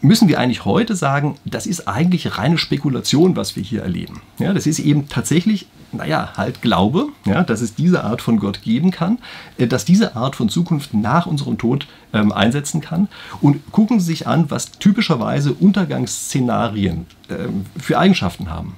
müssen 0.00 0.28
wir 0.28 0.38
eigentlich 0.38 0.64
heute 0.64 0.94
sagen, 0.94 1.36
das 1.44 1.66
ist 1.66 1.88
eigentlich 1.88 2.38
reine 2.38 2.58
Spekulation, 2.58 3.36
was 3.36 3.56
wir 3.56 3.62
hier 3.62 3.82
erleben. 3.82 4.20
Ja, 4.38 4.52
das 4.52 4.66
ist 4.66 4.78
eben 4.78 5.08
tatsächlich, 5.08 5.66
naja, 5.92 6.32
halt 6.36 6.62
Glaube, 6.62 7.08
ja, 7.24 7.42
dass 7.42 7.60
es 7.60 7.74
diese 7.74 8.04
Art 8.04 8.22
von 8.22 8.38
Gott 8.38 8.62
geben 8.62 8.90
kann, 8.90 9.18
äh, 9.56 9.66
dass 9.66 9.84
diese 9.84 10.16
Art 10.16 10.36
von 10.36 10.48
Zukunft 10.48 10.94
nach 10.94 11.26
unserem 11.26 11.58
Tod 11.58 11.86
ähm, 12.12 12.32
einsetzen 12.32 12.80
kann. 12.80 13.08
Und 13.40 13.72
gucken 13.72 14.00
Sie 14.00 14.06
sich 14.06 14.26
an, 14.26 14.50
was 14.50 14.72
typischerweise 14.72 15.52
Untergangsszenarien 15.52 17.06
ähm, 17.30 17.66
für 17.78 17.98
Eigenschaften 17.98 18.50
haben 18.50 18.76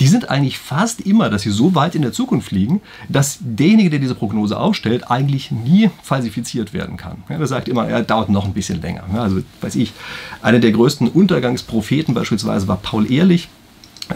die 0.00 0.06
sind 0.06 0.30
eigentlich 0.30 0.58
fast 0.58 1.00
immer, 1.00 1.30
dass 1.30 1.42
sie 1.42 1.50
so 1.50 1.74
weit 1.74 1.94
in 1.94 2.02
der 2.02 2.12
Zukunft 2.12 2.52
liegen, 2.52 2.80
dass 3.08 3.38
derjenige, 3.40 3.90
der 3.90 3.98
diese 3.98 4.14
Prognose 4.14 4.58
aufstellt, 4.58 5.10
eigentlich 5.10 5.50
nie 5.50 5.90
falsifiziert 6.02 6.72
werden 6.72 6.96
kann. 6.96 7.22
Ja, 7.28 7.38
der 7.38 7.46
sagt 7.46 7.68
immer, 7.68 7.88
er 7.88 8.02
dauert 8.02 8.28
noch 8.28 8.44
ein 8.44 8.52
bisschen 8.52 8.80
länger. 8.80 9.04
Ja, 9.12 9.22
also 9.22 9.42
weiß 9.60 9.76
ich, 9.76 9.92
einer 10.42 10.58
der 10.58 10.72
größten 10.72 11.08
Untergangspropheten 11.08 12.14
beispielsweise 12.14 12.68
war 12.68 12.76
Paul 12.76 13.10
Ehrlich. 13.10 13.48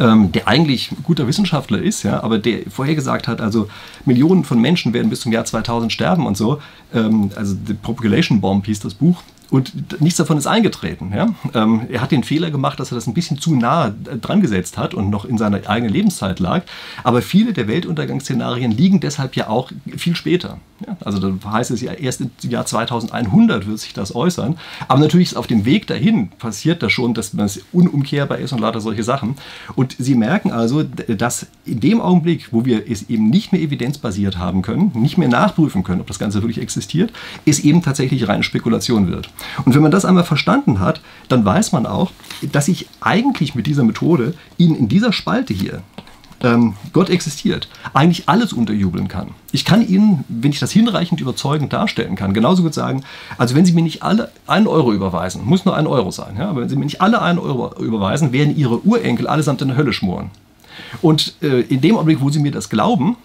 Ähm, 0.00 0.32
der 0.32 0.48
eigentlich 0.48 0.90
guter 1.04 1.26
Wissenschaftler 1.28 1.80
ist, 1.80 2.02
ja, 2.02 2.22
aber 2.22 2.38
der 2.38 2.68
vorhergesagt 2.68 3.28
hat, 3.28 3.40
also 3.40 3.68
Millionen 4.04 4.44
von 4.44 4.60
Menschen 4.60 4.92
werden 4.92 5.08
bis 5.08 5.20
zum 5.20 5.32
Jahr 5.32 5.44
2000 5.44 5.92
sterben 5.92 6.26
und 6.26 6.36
so. 6.36 6.60
Ähm, 6.92 7.30
also 7.36 7.54
The 7.66 7.74
Population 7.74 8.40
Bomb 8.40 8.66
hieß 8.66 8.80
das 8.80 8.94
Buch. 8.94 9.22
Und 9.50 10.00
nichts 10.00 10.18
davon 10.18 10.38
ist 10.38 10.46
eingetreten. 10.46 11.12
Ja? 11.14 11.34
Ähm, 11.54 11.86
er 11.90 12.00
hat 12.00 12.10
den 12.10 12.24
Fehler 12.24 12.50
gemacht, 12.50 12.80
dass 12.80 12.92
er 12.92 12.96
das 12.96 13.06
ein 13.06 13.14
bisschen 13.14 13.38
zu 13.38 13.54
nah 13.54 13.94
dran 14.20 14.40
gesetzt 14.40 14.76
hat 14.76 14.94
und 14.94 15.10
noch 15.10 15.24
in 15.24 15.38
seiner 15.38 15.68
eigenen 15.68 15.92
Lebenszeit 15.92 16.40
lag. 16.40 16.62
Aber 17.04 17.22
viele 17.22 17.52
der 17.52 17.68
Weltuntergangsszenarien 17.68 18.72
liegen 18.72 19.00
deshalb 19.00 19.36
ja 19.36 19.48
auch 19.48 19.70
viel 19.96 20.16
später. 20.16 20.58
Ja? 20.86 20.96
Also 21.04 21.18
da 21.18 21.52
heißt 21.52 21.70
es 21.70 21.80
ja, 21.80 21.92
erst 21.92 22.20
im 22.20 22.30
Jahr 22.42 22.66
2100 22.66 23.66
wird 23.66 23.78
sich 23.78 23.92
das 23.94 24.14
äußern. 24.14 24.58
Aber 24.88 25.00
natürlich 25.00 25.28
ist 25.28 25.36
auf 25.36 25.46
dem 25.46 25.64
Weg 25.64 25.86
dahin 25.86 26.30
passiert 26.30 26.82
das 26.82 26.92
schon, 26.92 27.14
dass 27.14 27.32
es 27.34 27.64
unumkehrbar 27.72 28.38
ist 28.38 28.52
und 28.52 28.60
lauter 28.60 28.80
solche 28.80 29.04
Sachen. 29.04 29.36
Und 29.74 29.96
Sie 29.98 30.14
merken 30.14 30.50
also, 30.50 30.82
dass 30.82 31.46
in 31.64 31.80
dem 31.80 32.00
Augenblick, 32.00 32.48
wo 32.52 32.64
wir 32.64 32.90
es 32.90 33.08
eben 33.08 33.30
nicht 33.30 33.52
mehr 33.52 33.60
evidenzbasiert 33.60 34.38
haben 34.38 34.62
können, 34.62 34.92
nicht 34.94 35.18
mehr 35.18 35.28
nachprüfen 35.28 35.82
können, 35.82 36.00
ob 36.00 36.06
das 36.06 36.18
Ganze 36.18 36.42
wirklich 36.42 36.60
existiert, 36.60 37.12
es 37.44 37.60
eben 37.60 37.82
tatsächlich 37.82 38.28
reine 38.28 38.42
Spekulation 38.42 39.08
wird. 39.08 39.30
Und 39.64 39.74
wenn 39.74 39.82
man 39.82 39.90
das 39.90 40.04
einmal 40.04 40.24
verstanden 40.24 40.80
hat, 40.80 41.00
dann 41.28 41.44
weiß 41.44 41.72
man 41.72 41.86
auch, 41.86 42.10
dass 42.52 42.68
ich 42.68 42.88
eigentlich 43.00 43.54
mit 43.54 43.66
dieser 43.66 43.84
Methode 43.84 44.34
Ihnen 44.56 44.76
in 44.76 44.88
dieser 44.88 45.12
Spalte 45.12 45.54
hier, 45.54 45.82
ähm, 46.42 46.74
Gott 46.92 47.08
existiert, 47.08 47.68
eigentlich 47.94 48.28
alles 48.28 48.52
unterjubeln 48.52 49.08
kann. 49.08 49.28
Ich 49.52 49.64
kann 49.64 49.86
Ihnen, 49.86 50.24
wenn 50.28 50.50
ich 50.50 50.58
das 50.58 50.70
hinreichend 50.70 51.20
überzeugend 51.20 51.72
darstellen 51.72 52.14
kann, 52.14 52.34
genauso 52.34 52.62
gut 52.62 52.74
sagen, 52.74 53.04
also 53.38 53.54
wenn 53.54 53.64
Sie 53.64 53.72
mir 53.72 53.82
nicht 53.82 54.02
alle 54.02 54.30
einen 54.46 54.66
Euro 54.66 54.92
überweisen, 54.92 55.44
muss 55.44 55.64
nur 55.64 55.76
ein 55.76 55.86
Euro 55.86 56.10
sein, 56.10 56.36
ja, 56.38 56.48
aber 56.50 56.62
wenn 56.62 56.68
Sie 56.68 56.76
mir 56.76 56.84
nicht 56.84 57.00
alle 57.00 57.22
einen 57.22 57.38
Euro 57.38 57.72
überweisen, 57.82 58.32
werden 58.32 58.56
Ihre 58.56 58.84
Urenkel 58.86 59.26
allesamt 59.26 59.62
in 59.62 59.68
der 59.68 59.76
Hölle 59.76 59.92
schmoren. 59.92 60.30
Und 61.00 61.34
äh, 61.42 61.60
in 61.62 61.80
dem 61.80 61.96
Augenblick, 61.96 62.20
wo 62.20 62.30
Sie 62.30 62.38
mir 62.38 62.52
das 62.52 62.68
glauben, 62.68 63.16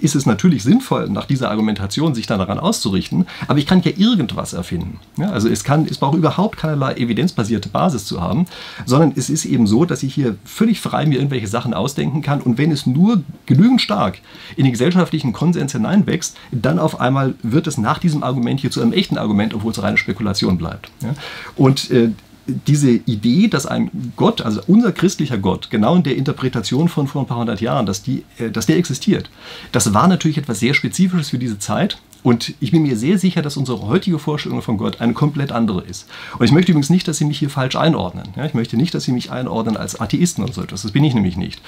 ist 0.00 0.14
es 0.14 0.26
natürlich 0.26 0.62
sinnvoll, 0.62 1.08
nach 1.08 1.26
dieser 1.26 1.50
Argumentation 1.50 2.14
sich 2.14 2.26
dann 2.26 2.38
daran 2.38 2.58
auszurichten, 2.58 3.26
aber 3.48 3.58
ich 3.58 3.66
kann 3.66 3.82
ja 3.82 3.92
irgendwas 3.96 4.52
erfinden. 4.52 5.00
Ja, 5.16 5.30
also 5.30 5.48
es, 5.48 5.64
kann, 5.64 5.86
es 5.86 5.98
braucht 5.98 6.16
überhaupt 6.16 6.58
keinerlei 6.58 6.94
evidenzbasierte 6.94 7.68
Basis 7.68 8.04
zu 8.04 8.20
haben, 8.20 8.46
sondern 8.84 9.12
es 9.16 9.30
ist 9.30 9.44
eben 9.44 9.66
so, 9.66 9.84
dass 9.84 10.02
ich 10.02 10.14
hier 10.14 10.36
völlig 10.44 10.80
frei 10.80 11.06
mir 11.06 11.16
irgendwelche 11.16 11.48
Sachen 11.48 11.74
ausdenken 11.74 12.22
kann 12.22 12.40
und 12.40 12.58
wenn 12.58 12.70
es 12.70 12.86
nur 12.86 13.22
genügend 13.46 13.80
stark 13.80 14.18
in 14.56 14.64
den 14.64 14.72
gesellschaftlichen 14.72 15.32
Konsens 15.32 15.72
hineinwächst, 15.72 16.36
dann 16.52 16.78
auf 16.78 17.00
einmal 17.00 17.34
wird 17.42 17.66
es 17.66 17.78
nach 17.78 17.98
diesem 17.98 18.22
Argument 18.22 18.60
hier 18.60 18.70
zu 18.70 18.80
einem 18.80 18.92
echten 18.92 19.18
Argument, 19.18 19.54
obwohl 19.54 19.72
es 19.72 19.82
reine 19.82 19.98
Spekulation 19.98 20.58
bleibt. 20.58 20.90
Ja? 21.02 21.14
Und 21.56 21.90
äh, 21.90 22.10
diese 22.46 22.90
Idee, 22.90 23.48
dass 23.48 23.66
ein 23.66 24.12
Gott, 24.16 24.40
also 24.40 24.60
unser 24.66 24.92
christlicher 24.92 25.38
Gott, 25.38 25.70
genau 25.70 25.96
in 25.96 26.02
der 26.02 26.16
Interpretation 26.16 26.88
von 26.88 27.06
vor 27.06 27.22
ein 27.22 27.26
paar 27.26 27.38
hundert 27.38 27.60
Jahren, 27.60 27.86
dass, 27.86 28.02
die, 28.02 28.24
äh, 28.38 28.50
dass 28.50 28.66
der 28.66 28.76
existiert, 28.76 29.30
das 29.72 29.92
war 29.92 30.08
natürlich 30.08 30.38
etwas 30.38 30.60
sehr 30.60 30.74
Spezifisches 30.74 31.30
für 31.30 31.38
diese 31.38 31.58
Zeit 31.58 31.98
und 32.26 32.54
ich 32.58 32.72
bin 32.72 32.82
mir 32.82 32.96
sehr 32.96 33.20
sicher, 33.20 33.40
dass 33.40 33.56
unsere 33.56 33.86
heutige 33.86 34.18
Vorstellung 34.18 34.60
von 34.60 34.78
Gott 34.78 35.00
eine 35.00 35.12
komplett 35.12 35.52
andere 35.52 35.82
ist. 35.82 36.08
Und 36.36 36.44
ich 36.44 36.50
möchte 36.50 36.72
übrigens 36.72 36.90
nicht, 36.90 37.06
dass 37.06 37.18
Sie 37.18 37.24
mich 37.24 37.38
hier 37.38 37.50
falsch 37.50 37.76
einordnen. 37.76 38.26
Ja, 38.34 38.44
ich 38.44 38.52
möchte 38.52 38.76
nicht, 38.76 38.92
dass 38.94 39.04
Sie 39.04 39.12
mich 39.12 39.30
einordnen 39.30 39.76
als 39.76 40.00
Atheisten 40.00 40.42
oder 40.42 40.52
so 40.52 40.60
etwas. 40.60 40.82
Das 40.82 40.90
bin 40.90 41.04
ich 41.04 41.14
nämlich 41.14 41.36
nicht. 41.36 41.62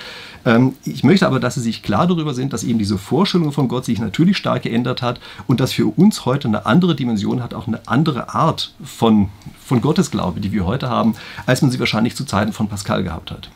Ähm, 0.44 0.72
ich 0.84 1.04
möchte 1.04 1.28
aber, 1.28 1.38
dass 1.38 1.54
Sie 1.54 1.60
sich 1.60 1.84
klar 1.84 2.08
darüber 2.08 2.34
sind, 2.34 2.52
dass 2.52 2.64
eben 2.64 2.80
diese 2.80 2.98
Vorstellung 2.98 3.52
von 3.52 3.68
Gott 3.68 3.84
sich 3.84 4.00
natürlich 4.00 4.36
stark 4.36 4.64
geändert 4.64 5.00
hat 5.00 5.20
und 5.46 5.60
dass 5.60 5.74
für 5.74 5.86
uns 5.86 6.26
heute 6.26 6.48
eine 6.48 6.66
andere 6.66 6.96
Dimension 6.96 7.40
hat, 7.40 7.54
auch 7.54 7.68
eine 7.68 7.78
andere 7.86 8.34
Art 8.34 8.74
von, 8.82 9.28
von 9.64 9.80
Gottesglaube, 9.80 10.40
die 10.40 10.50
wir 10.50 10.66
heute 10.66 10.90
haben, 10.90 11.14
als 11.46 11.62
man 11.62 11.70
sie 11.70 11.78
wahrscheinlich 11.78 12.16
zu 12.16 12.24
Zeiten 12.24 12.52
von 12.52 12.66
Pascal 12.66 13.04
gehabt 13.04 13.30
hat. 13.30 13.48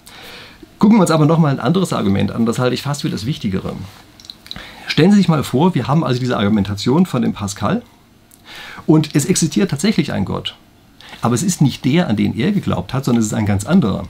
Gucken 0.79 0.99
wir 0.99 1.03
uns 1.03 1.11
aber 1.11 1.27
nochmal 1.27 1.51
ein 1.51 1.59
anderes 1.59 1.93
Argument 1.93 2.31
an, 2.31 2.47
das 2.47 2.61
halte 2.61 2.75
ich 2.75 2.83
fast 2.83 3.03
für 3.03 3.11
das 3.11 3.27
Wichtigere. 3.27 3.75
Stellen 4.93 5.11
Sie 5.11 5.17
sich 5.17 5.29
mal 5.29 5.43
vor, 5.43 5.75
wir 5.75 5.89
haben 5.89 6.05
also 6.05 6.21
diese 6.21 6.37
Argumentation 6.37 7.07
von 7.07 7.23
dem 7.23 7.33
Pascal 7.33 7.81
und 8.85 9.15
es 9.15 9.25
existiert 9.25 9.71
tatsächlich 9.71 10.13
ein 10.13 10.27
Gott. 10.27 10.55
Aber 11.23 11.35
es 11.35 11.43
ist 11.43 11.63
nicht 11.63 11.87
der, 11.87 12.11
an 12.11 12.17
den 12.17 12.39
er 12.39 12.53
geglaubt 12.53 12.93
hat, 12.93 13.07
sondern 13.07 13.21
es 13.21 13.29
ist 13.29 13.33
ein 13.33 13.47
ganz 13.47 13.65
anderer. 13.65 14.07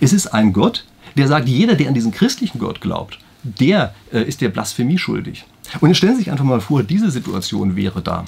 Es 0.00 0.14
ist 0.14 0.28
ein 0.28 0.54
Gott, 0.54 0.86
der 1.18 1.28
sagt, 1.28 1.48
jeder, 1.50 1.74
der 1.74 1.88
an 1.88 1.92
diesen 1.92 2.12
christlichen 2.12 2.58
Gott 2.58 2.80
glaubt, 2.80 3.18
der 3.42 3.94
äh, 4.10 4.22
ist 4.22 4.40
der 4.40 4.48
Blasphemie 4.48 4.96
schuldig. 4.96 5.44
Und 5.82 5.90
jetzt 5.90 5.98
stellen 5.98 6.14
Sie 6.14 6.20
sich 6.20 6.30
einfach 6.30 6.46
mal 6.46 6.62
vor, 6.62 6.82
diese 6.82 7.10
Situation 7.10 7.76
wäre 7.76 8.00
da. 8.00 8.24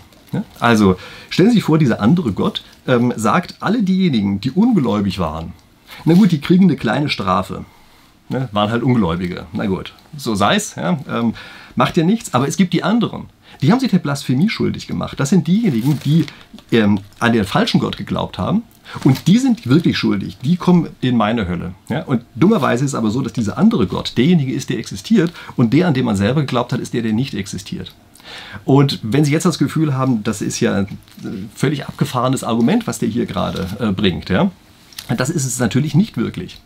Also 0.61 0.99
stellen 1.31 1.49
Sie 1.49 1.55
sich 1.55 1.65
vor, 1.65 1.79
dieser 1.79 2.03
andere 2.03 2.33
Gott 2.33 2.65
ähm, 2.87 3.15
sagt, 3.17 3.55
alle 3.61 3.83
diejenigen, 3.83 4.43
die 4.43 4.51
ungläubig 4.51 5.19
waren, 5.19 5.55
na 6.05 6.13
gut, 6.13 6.33
die 6.33 6.41
kriegen 6.43 6.65
eine 6.65 6.77
kleine 6.77 7.09
Strafe. 7.09 7.65
Ne, 8.29 8.49
waren 8.53 8.71
halt 8.71 8.83
Ungläubige. 8.83 9.47
Na 9.53 9.67
gut, 9.67 9.93
so 10.17 10.35
sei 10.35 10.57
es. 10.57 10.77
Ja, 10.77 10.99
ähm, 11.09 11.35
macht 11.77 11.97
ja 11.97 12.05
nichts. 12.05 12.33
Aber 12.33 12.49
es 12.49 12.57
gibt 12.57 12.73
die 12.73 12.83
anderen. 12.83 13.27
Die 13.61 13.71
haben 13.71 13.81
sich 13.81 13.91
der 13.91 13.99
Blasphemie 13.99 14.49
schuldig 14.49 14.87
gemacht. 14.87 15.21
Das 15.21 15.31
sind 15.31 15.47
diejenigen, 15.47 15.99
die 16.05 16.25
ähm, 16.73 17.01
an 17.19 17.33
den 17.33 17.45
falschen 17.45 17.81
Gott 17.81 17.97
geglaubt 17.97 18.39
haben. 18.39 18.63
Und 19.03 19.27
die 19.29 19.39
sind 19.39 19.67
wirklich 19.67 19.97
schuldig. 19.97 20.39
Die 20.43 20.57
kommen 20.57 20.89
in 21.01 21.17
meine 21.17 21.49
Hölle. 21.49 21.75
Ja, 21.89 22.03
und 22.05 22.25
dummerweise 22.35 22.85
ist 22.85 22.93
es 22.93 22.95
aber 22.95 23.11
so, 23.11 23.23
dass 23.23 23.33
dieser 23.33 23.57
andere 23.59 23.87
Gott 23.87 24.13
derjenige 24.17 24.53
ist, 24.53 24.71
der 24.71 24.79
existiert. 24.79 25.33
Und 25.57 25.73
der, 25.73 25.89
an 25.89 25.95
den 25.95 26.05
man 26.05 26.17
selber 26.17 26.43
geglaubt 26.43 26.73
hat, 26.73 26.81
ist 26.81 26.95
der, 26.95 27.03
der 27.03 27.13
nicht 27.13 27.35
existiert. 27.35 27.95
Und 28.65 29.01
wenn 29.03 29.25
Sie 29.25 29.33
jetzt 29.33 29.47
das 29.47 29.59
Gefühl 29.59 29.95
haben, 29.95 30.23
das 30.23 30.43
ist 30.43 30.61
ja 30.61 30.75
ein 30.75 30.99
völlig 31.55 31.87
abgefahrenes 31.87 32.45
Argument, 32.45 32.87
was 32.87 32.99
der 32.99 33.09
hier 33.09 33.27
gerade 33.27 33.67
äh, 33.79 33.93
bringt, 33.93 34.29
ja, 34.31 34.51
das 35.09 35.31
ist 35.31 35.45
es 35.45 35.59
natürlich 35.59 35.95
nicht 35.95 36.17
wirklich. 36.17 36.61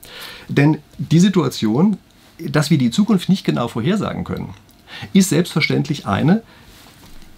Denn 0.48 0.78
die 0.98 1.20
Situation, 1.20 1.96
dass 2.38 2.70
wir 2.70 2.78
die 2.78 2.90
Zukunft 2.90 3.28
nicht 3.28 3.44
genau 3.44 3.68
vorhersagen 3.68 4.24
können, 4.24 4.54
ist 5.12 5.30
selbstverständlich 5.30 6.06
eine, 6.06 6.42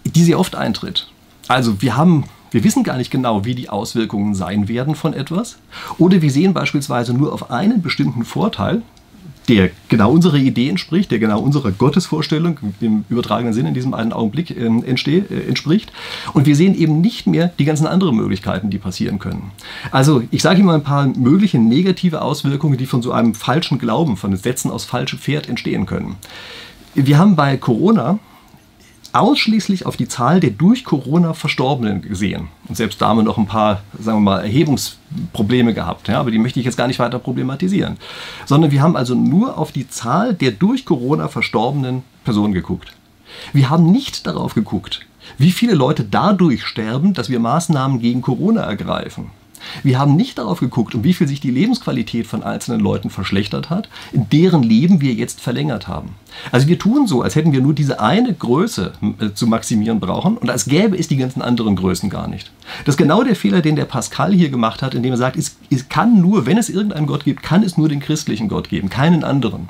die 0.05 0.23
sehr 0.23 0.39
oft 0.39 0.55
eintritt. 0.55 1.07
Also 1.47 1.81
wir 1.81 1.97
haben 1.97 2.25
wir 2.51 2.65
wissen 2.65 2.83
gar 2.83 2.97
nicht 2.97 3.11
genau, 3.11 3.45
wie 3.45 3.55
die 3.55 3.69
Auswirkungen 3.69 4.35
sein 4.35 4.67
werden 4.67 4.95
von 4.95 5.13
etwas. 5.13 5.57
Oder 5.97 6.21
wir 6.21 6.29
sehen 6.29 6.53
beispielsweise 6.53 7.13
nur 7.13 7.31
auf 7.31 7.49
einen 7.49 7.81
bestimmten 7.81 8.25
Vorteil, 8.25 8.81
der 9.47 9.69
genau 9.89 10.11
unserer 10.11 10.37
Idee 10.37 10.69
entspricht, 10.69 11.11
der 11.11 11.19
genau 11.19 11.39
unserer 11.39 11.71
Gottesvorstellung 11.71 12.59
im 12.79 13.05
übertragenen 13.09 13.53
Sinn 13.53 13.65
in 13.65 13.73
diesem 13.73 13.93
einen 13.93 14.13
Augenblick 14.13 14.51
äh, 14.51 14.65
entsteh, 14.65 15.23
äh, 15.29 15.47
entspricht. 15.47 15.91
Und 16.33 16.45
wir 16.45 16.55
sehen 16.55 16.75
eben 16.75 17.01
nicht 17.01 17.27
mehr 17.27 17.51
die 17.59 17.65
ganzen 17.65 17.87
anderen 17.87 18.15
Möglichkeiten, 18.15 18.69
die 18.69 18.77
passieren 18.77 19.19
können. 19.19 19.51
Also 19.91 20.23
ich 20.31 20.41
sage 20.41 20.59
Ihnen 20.59 20.67
mal 20.67 20.75
ein 20.75 20.83
paar 20.83 21.07
mögliche 21.07 21.57
negative 21.57 22.21
Auswirkungen, 22.21 22.77
die 22.77 22.85
von 22.85 23.01
so 23.01 23.11
einem 23.11 23.33
falschen 23.33 23.79
Glauben, 23.79 24.17
von 24.17 24.35
Sätzen 24.35 24.71
aus 24.71 24.85
falschem 24.85 25.19
Pferd 25.19 25.49
entstehen 25.49 25.85
können. 25.85 26.15
Wir 26.93 27.17
haben 27.17 27.35
bei 27.35 27.57
Corona 27.57 28.19
ausschließlich 29.13 29.85
auf 29.85 29.97
die 29.97 30.07
Zahl 30.07 30.39
der 30.39 30.51
durch 30.51 30.83
Corona 30.83 31.33
Verstorbenen 31.33 32.01
gesehen. 32.01 32.47
Und 32.67 32.75
selbst 32.75 33.01
da 33.01 33.09
haben 33.09 33.17
wir 33.17 33.23
noch 33.23 33.37
ein 33.37 33.47
paar, 33.47 33.81
sagen 33.99 34.17
wir 34.17 34.31
mal, 34.31 34.41
Erhebungsprobleme 34.41 35.73
gehabt. 35.73 36.07
Ja, 36.07 36.19
aber 36.19 36.31
die 36.31 36.39
möchte 36.39 36.59
ich 36.59 36.65
jetzt 36.65 36.77
gar 36.77 36.87
nicht 36.87 36.99
weiter 36.99 37.19
problematisieren. 37.19 37.97
Sondern 38.45 38.71
wir 38.71 38.81
haben 38.81 38.95
also 38.95 39.15
nur 39.15 39.57
auf 39.57 39.71
die 39.71 39.89
Zahl 39.89 40.33
der 40.33 40.51
durch 40.51 40.85
Corona 40.85 41.27
verstorbenen 41.27 42.03
Personen 42.23 42.53
geguckt. 42.53 42.93
Wir 43.53 43.69
haben 43.69 43.91
nicht 43.91 44.27
darauf 44.27 44.53
geguckt, 44.53 45.01
wie 45.37 45.51
viele 45.51 45.73
Leute 45.73 46.03
dadurch 46.03 46.65
sterben, 46.65 47.13
dass 47.13 47.29
wir 47.29 47.39
Maßnahmen 47.39 47.99
gegen 47.99 48.21
Corona 48.21 48.61
ergreifen. 48.61 49.31
Wir 49.83 49.99
haben 49.99 50.15
nicht 50.15 50.37
darauf 50.37 50.59
geguckt, 50.59 50.95
um 50.95 51.03
wie 51.03 51.13
viel 51.13 51.27
sich 51.27 51.39
die 51.39 51.51
Lebensqualität 51.51 52.27
von 52.27 52.43
einzelnen 52.43 52.79
Leuten 52.79 53.09
verschlechtert 53.09 53.69
hat, 53.69 53.89
in 54.11 54.29
deren 54.29 54.63
Leben 54.63 55.01
wir 55.01 55.13
jetzt 55.13 55.41
verlängert 55.41 55.87
haben. 55.87 56.15
Also 56.51 56.67
wir 56.67 56.79
tun 56.79 57.07
so, 57.07 57.21
als 57.21 57.35
hätten 57.35 57.51
wir 57.51 57.61
nur 57.61 57.73
diese 57.73 57.99
eine 57.99 58.33
Größe 58.33 58.93
äh, 59.19 59.33
zu 59.33 59.47
maximieren 59.47 59.99
brauchen 59.99 60.37
und 60.37 60.49
als 60.49 60.65
gäbe 60.65 60.97
es 60.97 61.07
die 61.07 61.17
ganzen 61.17 61.41
anderen 61.41 61.75
Größen 61.75 62.09
gar 62.09 62.27
nicht. 62.27 62.51
Das 62.85 62.93
ist 62.93 62.97
genau 62.97 63.23
der 63.23 63.35
Fehler, 63.35 63.61
den 63.61 63.75
der 63.75 63.85
Pascal 63.85 64.33
hier 64.33 64.49
gemacht 64.49 64.81
hat, 64.81 64.93
indem 64.93 65.11
er 65.11 65.17
sagt, 65.17 65.35
es, 65.35 65.57
es 65.69 65.89
kann 65.89 66.21
nur, 66.21 66.45
wenn 66.45 66.57
es 66.57 66.69
irgendeinen 66.69 67.07
Gott 67.07 67.25
gibt, 67.25 67.43
kann 67.43 67.63
es 67.63 67.77
nur 67.77 67.89
den 67.89 67.99
christlichen 67.99 68.47
Gott 68.47 68.69
geben, 68.69 68.89
keinen 68.89 69.23
anderen. 69.23 69.69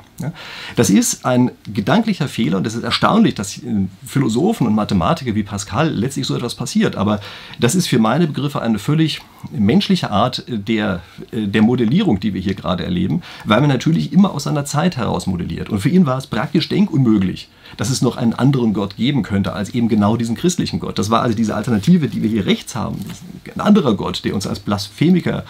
Das 0.76 0.88
ist 0.88 1.26
ein 1.26 1.50
gedanklicher 1.72 2.28
Fehler 2.28 2.58
und 2.58 2.66
es 2.66 2.74
ist 2.74 2.84
erstaunlich, 2.84 3.34
dass 3.34 3.60
Philosophen 4.06 4.66
und 4.66 4.74
Mathematiker 4.74 5.34
wie 5.34 5.42
Pascal 5.42 5.90
letztlich 5.90 6.26
so 6.26 6.36
etwas 6.36 6.54
passiert. 6.54 6.96
Aber 6.96 7.20
das 7.58 7.74
ist 7.74 7.88
für 7.88 7.98
meine 7.98 8.26
Begriffe 8.26 8.62
eine 8.62 8.78
völlig 8.78 9.20
menschliche 9.50 9.81
Art 10.10 10.44
der, 10.48 11.00
der 11.32 11.62
Modellierung, 11.62 12.20
die 12.20 12.34
wir 12.34 12.40
hier 12.40 12.54
gerade 12.54 12.84
erleben, 12.84 13.22
weil 13.44 13.60
man 13.60 13.68
natürlich 13.68 14.12
immer 14.12 14.32
aus 14.32 14.44
seiner 14.44 14.64
Zeit 14.64 14.96
heraus 14.96 15.26
modelliert. 15.26 15.70
Und 15.70 15.80
für 15.80 15.88
ihn 15.88 16.06
war 16.06 16.18
es 16.18 16.26
praktisch 16.26 16.68
denkunmöglich, 16.68 17.48
dass 17.76 17.90
es 17.90 18.02
noch 18.02 18.16
einen 18.16 18.32
anderen 18.32 18.74
Gott 18.74 18.96
geben 18.96 19.22
könnte 19.22 19.52
als 19.52 19.70
eben 19.70 19.88
genau 19.88 20.16
diesen 20.16 20.36
christlichen 20.36 20.80
Gott. 20.80 20.98
Das 20.98 21.10
war 21.10 21.22
also 21.22 21.36
diese 21.36 21.54
Alternative, 21.54 22.08
die 22.08 22.22
wir 22.22 22.30
hier 22.30 22.46
rechts 22.46 22.74
haben. 22.74 22.98
Ein 23.54 23.60
anderer 23.60 23.94
Gott, 23.94 24.24
der 24.24 24.34
uns 24.34 24.46
als 24.46 24.60
Blasphemiker, 24.60 25.44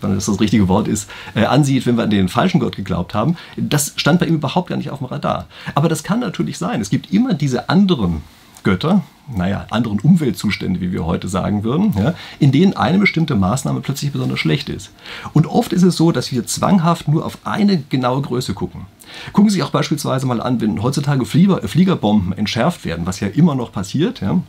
wenn 0.00 0.14
das 0.14 0.26
das 0.26 0.40
richtige 0.40 0.68
Wort 0.68 0.88
ist, 0.88 1.08
äh, 1.34 1.44
ansieht, 1.44 1.86
wenn 1.86 1.96
wir 1.96 2.04
an 2.04 2.10
den 2.10 2.28
falschen 2.28 2.60
Gott 2.60 2.76
geglaubt 2.76 3.14
haben. 3.14 3.36
Das 3.56 3.94
stand 3.96 4.20
bei 4.20 4.26
ihm 4.26 4.34
überhaupt 4.34 4.68
gar 4.68 4.76
nicht 4.76 4.90
auf 4.90 4.98
dem 4.98 5.06
Radar. 5.06 5.46
Aber 5.74 5.88
das 5.88 6.02
kann 6.02 6.20
natürlich 6.20 6.58
sein. 6.58 6.80
Es 6.80 6.90
gibt 6.90 7.12
immer 7.12 7.34
diese 7.34 7.68
anderen 7.68 8.22
Götter, 8.62 9.02
naja, 9.34 9.66
anderen 9.70 10.00
Umweltzustände, 10.00 10.80
wie 10.80 10.92
wir 10.92 11.06
heute 11.06 11.28
sagen 11.28 11.64
würden, 11.64 11.94
ja, 11.96 12.14
in 12.38 12.52
denen 12.52 12.76
eine 12.76 12.98
bestimmte 12.98 13.34
Maßnahme 13.34 13.80
plötzlich 13.80 14.12
besonders 14.12 14.40
schlecht 14.40 14.68
ist. 14.68 14.90
Und 15.32 15.46
oft 15.46 15.72
ist 15.72 15.82
es 15.82 15.96
so, 15.96 16.12
dass 16.12 16.32
wir 16.32 16.46
zwanghaft 16.46 17.08
nur 17.08 17.24
auf 17.24 17.38
eine 17.44 17.78
genaue 17.78 18.22
Größe 18.22 18.54
gucken. 18.54 18.86
Gucken 19.32 19.50
Sie 19.50 19.54
sich 19.54 19.62
auch 19.62 19.70
beispielsweise 19.70 20.26
mal 20.26 20.40
an, 20.40 20.60
wenn 20.60 20.82
heutzutage 20.82 21.24
Flieger, 21.24 21.66
Fliegerbomben 21.66 22.32
entschärft 22.36 22.84
werden, 22.84 23.06
was 23.06 23.20
ja 23.20 23.28
immer 23.28 23.54
noch 23.54 23.72
passiert, 23.72 24.20
ja, 24.20 24.40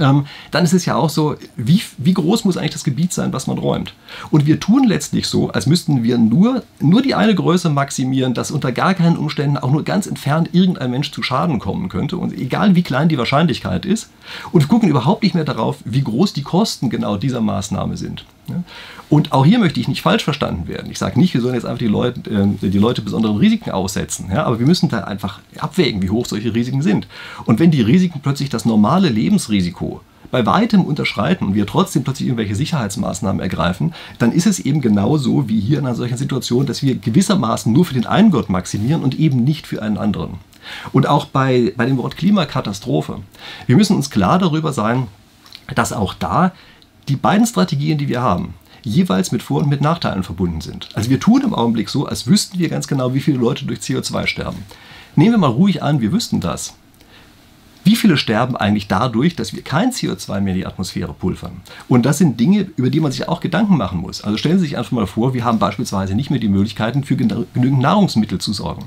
ähm, 0.00 0.26
dann 0.50 0.64
ist 0.64 0.74
es 0.74 0.84
ja 0.84 0.94
auch 0.94 1.10
so, 1.10 1.36
wie, 1.56 1.82
wie 1.98 2.14
groß 2.14 2.44
muss 2.44 2.56
eigentlich 2.56 2.72
das 2.72 2.84
Gebiet 2.84 3.12
sein, 3.12 3.32
was 3.32 3.46
man 3.46 3.58
räumt? 3.58 3.94
Und 4.30 4.46
wir 4.46 4.60
tun 4.60 4.84
letztlich 4.84 5.26
so, 5.26 5.50
als 5.50 5.66
müssten 5.66 6.02
wir 6.02 6.18
nur, 6.18 6.62
nur 6.80 7.02
die 7.02 7.14
eine 7.14 7.34
Größe 7.34 7.70
maximieren, 7.70 8.34
dass 8.34 8.50
unter 8.50 8.72
gar 8.72 8.94
keinen 8.94 9.16
Umständen 9.16 9.56
auch 9.56 9.70
nur 9.70 9.84
ganz 9.84 10.06
entfernt 10.06 10.50
irgendein 10.52 10.90
Mensch 10.90 11.12
zu 11.12 11.22
Schaden 11.22 11.58
kommen 11.58 11.88
könnte. 11.88 12.18
Und 12.18 12.32
egal 12.32 12.74
wie 12.74 12.82
klein 12.82 13.08
die 13.08 13.18
Wahrscheinlichkeit 13.18 13.86
ist. 13.86 14.10
Und 14.52 14.68
gucken 14.68 14.88
überhaupt 14.88 15.22
nicht 15.22 15.34
mehr 15.34 15.44
darauf, 15.44 15.78
wie 15.84 16.02
groß 16.02 16.32
die 16.32 16.42
Kosten 16.42 16.90
genau 16.90 17.16
dieser 17.16 17.40
Maßnahme 17.40 17.96
sind. 17.96 18.24
Und 19.08 19.32
auch 19.32 19.44
hier 19.44 19.58
möchte 19.58 19.80
ich 19.80 19.88
nicht 19.88 20.02
falsch 20.02 20.24
verstanden 20.24 20.68
werden. 20.68 20.90
Ich 20.90 20.98
sage 20.98 21.18
nicht, 21.18 21.34
wir 21.34 21.40
sollen 21.40 21.54
jetzt 21.54 21.66
einfach 21.66 21.78
die 21.78 21.86
Leute, 21.86 22.20
äh, 22.30 22.68
die 22.68 22.78
Leute 22.78 23.02
besonderen 23.02 23.36
Risiken 23.36 23.70
aussetzen. 23.70 24.30
Aber 24.32 24.58
wir 24.58 24.66
müssen 24.66 24.88
da 24.88 25.04
einfach 25.04 25.40
abwägen, 25.58 26.02
wie 26.02 26.10
hoch 26.10 26.26
solche 26.26 26.54
Risiken 26.54 26.82
sind. 26.82 27.06
Und 27.44 27.60
wenn 27.60 27.70
die 27.70 27.82
Risiken 27.82 28.20
plötzlich 28.20 28.48
das 28.48 28.64
normale 28.64 29.08
Lebensrisiko 29.08 30.00
bei 30.30 30.44
weitem 30.44 30.84
unterschreiten 30.84 31.46
und 31.46 31.54
wir 31.54 31.66
trotzdem 31.66 32.02
plötzlich 32.02 32.28
irgendwelche 32.28 32.54
Sicherheitsmaßnahmen 32.54 33.40
ergreifen, 33.40 33.94
dann 34.18 34.32
ist 34.32 34.46
es 34.46 34.58
eben 34.58 34.80
genauso 34.80 35.48
wie 35.48 35.60
hier 35.60 35.78
in 35.78 35.86
einer 35.86 35.94
solchen 35.94 36.16
Situation, 36.16 36.66
dass 36.66 36.82
wir 36.82 36.96
gewissermaßen 36.96 37.72
nur 37.72 37.84
für 37.84 37.94
den 37.94 38.06
einen 38.06 38.30
Gott 38.30 38.48
maximieren 38.48 39.02
und 39.02 39.18
eben 39.18 39.44
nicht 39.44 39.66
für 39.66 39.82
einen 39.82 39.98
anderen. 39.98 40.34
Und 40.92 41.08
auch 41.08 41.26
bei, 41.26 41.72
bei 41.76 41.86
dem 41.86 41.96
Wort 41.98 42.16
Klimakatastrophe. 42.16 43.20
Wir 43.66 43.76
müssen 43.76 43.96
uns 43.96 44.10
klar 44.10 44.38
darüber 44.38 44.72
sein, 44.72 45.06
dass 45.74 45.92
auch 45.92 46.14
da 46.14 46.52
die 47.08 47.16
beiden 47.16 47.46
Strategien, 47.46 47.98
die 47.98 48.08
wir 48.08 48.22
haben, 48.22 48.54
jeweils 48.82 49.32
mit 49.32 49.42
Vor- 49.42 49.62
und 49.62 49.68
mit 49.68 49.80
Nachteilen 49.80 50.22
verbunden 50.22 50.60
sind. 50.60 50.88
Also 50.94 51.10
wir 51.10 51.20
tun 51.20 51.42
im 51.42 51.54
Augenblick 51.54 51.88
so, 51.88 52.06
als 52.06 52.26
wüssten 52.26 52.58
wir 52.58 52.68
ganz 52.68 52.86
genau, 52.86 53.14
wie 53.14 53.20
viele 53.20 53.38
Leute 53.38 53.64
durch 53.64 53.80
CO2 53.80 54.26
sterben. 54.26 54.64
Nehmen 55.16 55.32
wir 55.32 55.38
mal 55.38 55.46
ruhig 55.48 55.82
an, 55.82 56.00
wir 56.00 56.12
wüssten 56.12 56.40
das. 56.40 56.74
Wie 57.86 57.94
viele 57.94 58.16
sterben 58.16 58.56
eigentlich 58.56 58.88
dadurch, 58.88 59.36
dass 59.36 59.52
wir 59.52 59.62
kein 59.62 59.92
CO2 59.92 60.40
mehr 60.40 60.54
in 60.54 60.58
die 60.58 60.66
Atmosphäre 60.66 61.12
pulvern? 61.12 61.60
Und 61.88 62.04
das 62.04 62.18
sind 62.18 62.40
Dinge, 62.40 62.68
über 62.76 62.90
die 62.90 62.98
man 62.98 63.12
sich 63.12 63.28
auch 63.28 63.40
Gedanken 63.40 63.76
machen 63.76 64.00
muss. 64.00 64.24
Also 64.24 64.38
stellen 64.38 64.58
Sie 64.58 64.64
sich 64.64 64.76
einfach 64.76 64.90
mal 64.90 65.06
vor, 65.06 65.34
wir 65.34 65.44
haben 65.44 65.60
beispielsweise 65.60 66.16
nicht 66.16 66.28
mehr 66.28 66.40
die 66.40 66.48
Möglichkeiten, 66.48 67.04
für 67.04 67.14
genügend 67.14 67.78
Nahrungsmittel 67.80 68.40
zu 68.40 68.52
sorgen. 68.52 68.86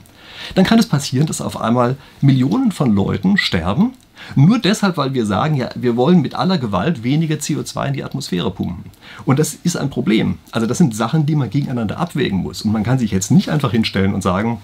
Dann 0.55 0.65
kann 0.65 0.79
es 0.79 0.85
passieren, 0.85 1.27
dass 1.27 1.39
auf 1.39 1.61
einmal 1.61 1.95
Millionen 2.19 2.73
von 2.73 2.93
Leuten 2.93 3.37
sterben, 3.37 3.93
nur 4.35 4.59
deshalb, 4.59 4.97
weil 4.97 5.13
wir 5.13 5.25
sagen, 5.25 5.55
ja, 5.55 5.69
wir 5.75 5.95
wollen 5.95 6.21
mit 6.21 6.35
aller 6.35 6.57
Gewalt 6.57 7.03
weniger 7.03 7.35
CO2 7.35 7.87
in 7.87 7.93
die 7.93 8.03
Atmosphäre 8.03 8.51
pumpen. 8.51 8.91
Und 9.25 9.39
das 9.39 9.53
ist 9.63 9.77
ein 9.77 9.89
Problem. 9.89 10.37
Also 10.51 10.67
das 10.67 10.77
sind 10.77 10.95
Sachen, 10.95 11.25
die 11.25 11.35
man 11.35 11.49
gegeneinander 11.49 11.97
abwägen 11.97 12.39
muss. 12.39 12.61
Und 12.63 12.71
man 12.71 12.83
kann 12.83 12.99
sich 12.99 13.11
jetzt 13.11 13.31
nicht 13.31 13.49
einfach 13.49 13.71
hinstellen 13.71 14.13
und 14.13 14.21
sagen, 14.21 14.59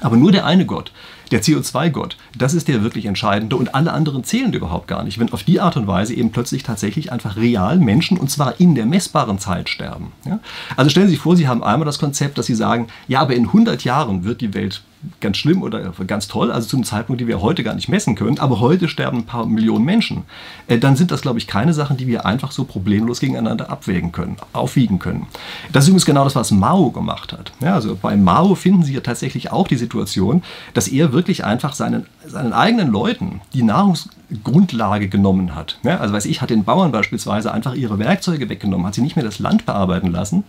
aber 0.00 0.16
nur 0.16 0.32
der 0.32 0.46
eine 0.46 0.64
Gott, 0.64 0.92
der 1.30 1.42
CO2-Gott, 1.42 2.16
das 2.36 2.54
ist 2.54 2.68
der 2.68 2.82
wirklich 2.82 3.06
entscheidende 3.06 3.56
und 3.56 3.74
alle 3.74 3.92
anderen 3.92 4.24
zählen 4.24 4.52
überhaupt 4.52 4.88
gar 4.88 5.04
nicht, 5.04 5.18
wenn 5.18 5.32
auf 5.32 5.44
die 5.44 5.60
Art 5.60 5.76
und 5.76 5.86
Weise 5.86 6.14
eben 6.14 6.32
plötzlich 6.32 6.62
tatsächlich 6.62 7.12
einfach 7.12 7.36
real 7.36 7.78
Menschen 7.78 8.18
und 8.18 8.30
zwar 8.30 8.58
in 8.60 8.74
der 8.74 8.86
messbaren 8.86 9.38
Zeit 9.38 9.68
sterben. 9.68 10.12
Ja? 10.24 10.40
Also 10.76 10.90
stellen 10.90 11.06
Sie 11.06 11.14
sich 11.14 11.22
vor, 11.22 11.36
Sie 11.36 11.48
haben 11.48 11.62
einmal 11.62 11.86
das 11.86 11.98
Konzept, 11.98 12.38
dass 12.38 12.46
Sie 12.46 12.54
sagen, 12.54 12.88
ja, 13.08 13.20
aber 13.20 13.34
in 13.34 13.46
100 13.46 13.84
Jahren 13.84 14.24
wird 14.24 14.40
die 14.40 14.54
Welt 14.54 14.82
ganz 15.20 15.38
schlimm 15.38 15.62
oder 15.62 15.92
ganz 16.06 16.28
toll, 16.28 16.52
also 16.52 16.68
zum 16.68 16.84
Zeitpunkt, 16.84 17.20
den 17.20 17.28
wir 17.28 17.40
heute 17.40 17.64
gar 17.64 17.74
nicht 17.74 17.88
messen 17.88 18.14
können, 18.14 18.38
aber 18.38 18.60
heute 18.60 18.88
sterben 18.88 19.18
ein 19.18 19.26
paar 19.26 19.46
Millionen 19.46 19.84
Menschen, 19.84 20.24
äh, 20.66 20.78
dann 20.78 20.96
sind 20.96 21.10
das, 21.10 21.22
glaube 21.22 21.38
ich, 21.38 21.46
keine 21.46 21.72
Sachen, 21.72 21.96
die 21.96 22.06
wir 22.06 22.26
einfach 22.26 22.52
so 22.52 22.64
problemlos 22.64 23.20
gegeneinander 23.20 23.70
abwägen 23.70 24.12
können, 24.12 24.36
aufwiegen 24.52 24.98
können. 24.98 25.26
Das 25.72 25.84
ist 25.84 25.88
übrigens 25.88 26.04
genau 26.04 26.24
das, 26.24 26.36
was 26.36 26.50
Mao 26.50 26.90
gemacht 26.90 27.32
hat. 27.32 27.52
Ja, 27.60 27.74
also 27.74 27.96
bei 28.00 28.16
Mao 28.16 28.54
finden 28.54 28.82
Sie 28.82 28.92
ja 28.92 29.00
tatsächlich 29.00 29.50
auch 29.50 29.68
die 29.68 29.76
Situation, 29.76 30.42
dass 30.74 30.88
er 30.88 31.12
wirklich 31.12 31.44
einfach 31.44 31.72
seinen, 31.72 32.06
seinen 32.26 32.52
eigenen 32.52 32.90
Leuten 32.90 33.40
die 33.54 33.62
Nahrungsgrundlage 33.62 35.08
genommen 35.08 35.54
hat. 35.54 35.78
Ja, 35.82 35.98
also 35.98 36.12
weiß 36.12 36.26
ich, 36.26 36.42
hat 36.42 36.50
den 36.50 36.64
Bauern 36.64 36.92
beispielsweise 36.92 37.52
einfach 37.52 37.74
ihre 37.74 37.98
Werkzeuge 37.98 38.48
weggenommen, 38.48 38.86
hat 38.86 38.94
sie 38.94 39.02
nicht 39.02 39.16
mehr 39.16 39.24
das 39.24 39.38
Land 39.38 39.64
bearbeiten 39.66 40.12
lassen 40.12 40.44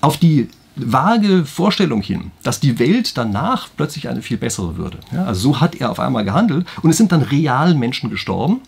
auf 0.00 0.16
die 0.16 0.48
vage 0.78 1.44
Vorstellung 1.44 2.02
hin, 2.02 2.30
dass 2.42 2.60
die 2.60 2.78
Welt 2.78 3.16
danach 3.16 3.68
plötzlich 3.76 4.08
eine 4.08 4.22
viel 4.22 4.36
bessere 4.36 4.76
würde. 4.76 4.98
Ja, 5.12 5.24
also 5.24 5.40
so 5.40 5.60
hat 5.60 5.74
er 5.74 5.90
auf 5.90 6.00
einmal 6.00 6.24
gehandelt 6.24 6.66
und 6.82 6.90
es 6.90 6.96
sind 6.96 7.12
dann 7.12 7.22
real 7.22 7.74
Menschen 7.74 8.10
gestorben 8.10 8.60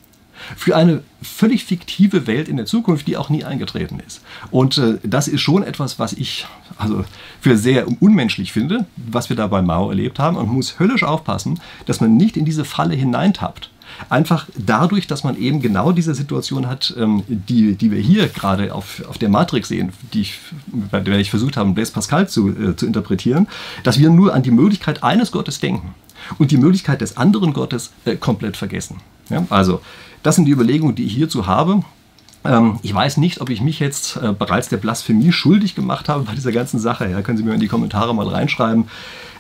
für 0.57 0.77
eine 0.77 1.03
völlig 1.23 1.65
fiktive 1.65 2.27
Welt 2.27 2.49
in 2.49 2.57
der 2.57 2.67
Zukunft, 2.67 3.07
die 3.07 3.17
auch 3.17 3.29
nie 3.29 3.45
eingetreten 3.45 4.01
ist. 4.07 4.23
Und 4.51 4.79
äh, 4.79 4.99
das 5.03 5.29
ist 5.29 5.41
schon 5.41 5.63
etwas, 5.63 5.99
was 5.99 6.13
ich 6.13 6.47
also 6.79 7.05
für 7.41 7.57
sehr 7.57 7.87
unmenschlich 8.01 8.53
finde, 8.53 8.87
was 8.97 9.29
wir 9.29 9.37
da 9.37 9.47
bei 9.47 9.63
Mao 9.63 9.91
erlebt 9.91 10.19
haben. 10.19 10.37
Und 10.37 10.47
man 10.47 10.57
muss 10.57 10.79
höllisch 10.79 11.03
aufpassen, 11.03 11.61
dass 11.87 12.01
man 12.01 12.17
nicht 12.17 12.37
in 12.37 12.45
diese 12.45 12.65
Falle 12.65 12.95
hineintappt 12.95 13.71
Einfach 14.09 14.47
dadurch, 14.57 15.07
dass 15.07 15.25
man 15.25 15.37
eben 15.37 15.61
genau 15.61 15.93
diese 15.93 16.15
Situation 16.15 16.69
hat, 16.69 16.95
ähm, 16.99 17.23
die, 17.29 17.75
die 17.75 17.91
wir 17.91 18.01
hier 18.01 18.29
gerade 18.29 18.75
auf, 18.75 19.03
auf 19.09 19.19
der 19.19 19.29
Matrix 19.29 19.69
sehen, 19.69 19.93
die 20.13 20.23
ich, 20.23 20.39
bei 20.91 21.01
der 21.01 21.19
ich 21.19 21.31
versucht 21.31 21.57
habe, 21.57 21.71
Blaise 21.73 21.93
Pascal 21.93 22.29
zu, 22.29 22.49
äh, 22.49 22.77
zu 22.77 22.87
interpretieren, 22.87 23.47
dass 23.85 23.99
wir 23.99 24.11
nur 24.11 24.35
an 24.35 24.43
die 24.43 24.51
Möglichkeit 24.51 25.03
eines 25.03 25.33
Gottes 25.33 25.61
denken 25.61 25.95
und 26.39 26.51
die 26.51 26.57
Möglichkeit 26.57 27.01
des 27.01 27.17
anderen 27.17 27.53
Gottes 27.53 27.93
äh, 28.05 28.17
komplett 28.17 28.57
vergessen. 28.57 28.99
Ja? 29.29 29.47
Also, 29.51 29.81
das 30.23 30.37
sind 30.37 30.45
die 30.45 30.53
Überlegungen, 30.53 30.95
die 30.95 31.05
ich 31.05 31.15
hierzu 31.15 31.47
habe. 31.47 31.83
Ähm, 32.45 32.79
ich 32.83 32.95
weiß 32.95 33.19
nicht, 33.19 33.41
ob 33.41 33.51
ich 33.51 33.61
mich 33.61 33.81
jetzt 33.81 34.17
äh, 34.17 34.33
bereits 34.33 34.69
der 34.69 34.79
Blasphemie 34.79 35.33
schuldig 35.33 35.75
gemacht 35.75 36.09
habe 36.09 36.25
bei 36.25 36.35
dieser 36.35 36.53
ganzen 36.53 36.79
Sache. 36.79 37.09
Ja, 37.09 37.23
können 37.23 37.39
Sie 37.39 37.45
mir 37.45 37.55
in 37.55 37.61
die 37.61 37.69
Kommentare 37.69 38.15
mal 38.15 38.29
reinschreiben. 38.29 38.89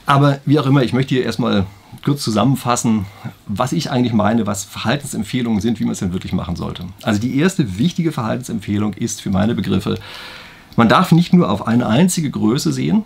Aber 0.06 0.38
wie 0.44 0.58
auch 0.58 0.66
immer, 0.66 0.82
ich 0.82 0.92
möchte 0.92 1.14
hier 1.14 1.24
erstmal 1.24 1.66
kurz 2.04 2.22
zusammenfassen, 2.22 3.06
was 3.46 3.72
ich 3.72 3.90
eigentlich 3.90 4.12
meine, 4.12 4.46
was 4.46 4.64
Verhaltensempfehlungen 4.64 5.60
sind, 5.60 5.80
wie 5.80 5.84
man 5.84 5.92
es 5.92 5.98
denn 5.98 6.12
wirklich 6.12 6.32
machen 6.32 6.56
sollte. 6.56 6.84
Also 7.02 7.20
die 7.20 7.38
erste 7.38 7.78
wichtige 7.78 8.12
Verhaltensempfehlung 8.12 8.94
ist 8.94 9.20
für 9.20 9.30
meine 9.30 9.54
Begriffe, 9.54 9.98
man 10.76 10.88
darf 10.88 11.12
nicht 11.12 11.32
nur 11.32 11.50
auf 11.50 11.66
eine 11.66 11.86
einzige 11.86 12.30
Größe 12.30 12.72
sehen, 12.72 13.04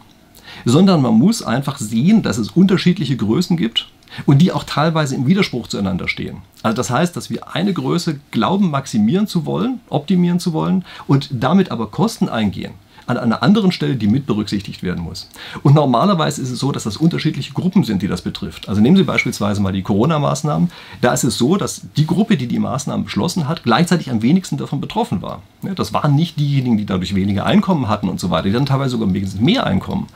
sondern 0.64 1.02
man 1.02 1.14
muss 1.14 1.42
einfach 1.42 1.78
sehen, 1.78 2.22
dass 2.22 2.38
es 2.38 2.50
unterschiedliche 2.50 3.16
Größen 3.16 3.56
gibt 3.56 3.88
und 4.26 4.38
die 4.38 4.52
auch 4.52 4.64
teilweise 4.64 5.14
im 5.14 5.26
Widerspruch 5.26 5.66
zueinander 5.66 6.08
stehen. 6.08 6.38
Also 6.62 6.76
das 6.76 6.90
heißt, 6.90 7.16
dass 7.16 7.30
wir 7.30 7.54
eine 7.54 7.72
Größe 7.72 8.20
glauben 8.30 8.70
maximieren 8.70 9.26
zu 9.26 9.44
wollen, 9.44 9.80
optimieren 9.88 10.40
zu 10.40 10.52
wollen 10.52 10.84
und 11.06 11.28
damit 11.32 11.70
aber 11.70 11.88
Kosten 11.88 12.28
eingehen 12.28 12.74
an 13.06 13.18
einer 13.18 13.42
anderen 13.42 13.72
Stelle, 13.72 13.96
die 13.96 14.06
mit 14.06 14.26
berücksichtigt 14.26 14.82
werden 14.82 15.04
muss. 15.04 15.28
Und 15.62 15.74
normalerweise 15.74 16.40
ist 16.42 16.50
es 16.50 16.58
so, 16.58 16.72
dass 16.72 16.84
das 16.84 16.96
unterschiedliche 16.96 17.52
Gruppen 17.52 17.84
sind, 17.84 18.02
die 18.02 18.08
das 18.08 18.22
betrifft. 18.22 18.68
Also 18.68 18.80
nehmen 18.80 18.96
Sie 18.96 19.04
beispielsweise 19.04 19.60
mal 19.60 19.72
die 19.72 19.82
Corona-Maßnahmen. 19.82 20.70
Da 21.00 21.12
ist 21.12 21.24
es 21.24 21.36
so, 21.38 21.56
dass 21.56 21.82
die 21.96 22.06
Gruppe, 22.06 22.36
die 22.36 22.46
die 22.46 22.58
Maßnahmen 22.58 23.04
beschlossen 23.04 23.48
hat, 23.48 23.62
gleichzeitig 23.62 24.10
am 24.10 24.22
wenigsten 24.22 24.56
davon 24.56 24.80
betroffen 24.80 25.22
war. 25.22 25.42
Das 25.76 25.92
waren 25.92 26.14
nicht 26.14 26.38
diejenigen, 26.38 26.76
die 26.76 26.86
dadurch 26.86 27.14
weniger 27.14 27.46
Einkommen 27.46 27.88
hatten 27.88 28.08
und 28.08 28.20
so 28.20 28.30
weiter. 28.30 28.48
Die 28.48 28.54
hatten 28.54 28.66
teilweise 28.66 28.90
sogar 28.90 29.08
mehr 29.08 29.66
Einkommen. 29.66 30.08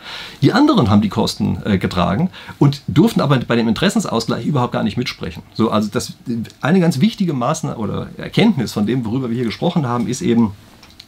Die 0.42 0.53
anderen 0.53 0.90
haben 0.90 1.01
die 1.01 1.09
Kosten 1.09 1.59
äh, 1.64 1.79
getragen 1.79 2.31
und 2.59 2.83
durften 2.87 3.20
aber 3.20 3.38
bei 3.38 3.57
dem 3.57 3.68
Interessensausgleich 3.68 4.46
überhaupt 4.46 4.72
gar 4.72 4.83
nicht 4.83 4.96
mitsprechen. 4.96 5.42
So, 5.55 5.70
also 5.70 5.88
das, 5.90 6.14
eine 6.61 6.81
ganz 6.81 7.01
wichtige 7.01 7.33
Maßnahme 7.33 7.77
oder 7.77 8.09
Erkenntnis 8.16 8.72
von 8.72 8.87
dem, 8.87 9.05
worüber 9.05 9.31
wir 9.31 9.37
hier 9.37 9.44
gesprochen 9.44 9.87
haben, 9.87 10.07
ist 10.09 10.22
eben, 10.22 10.53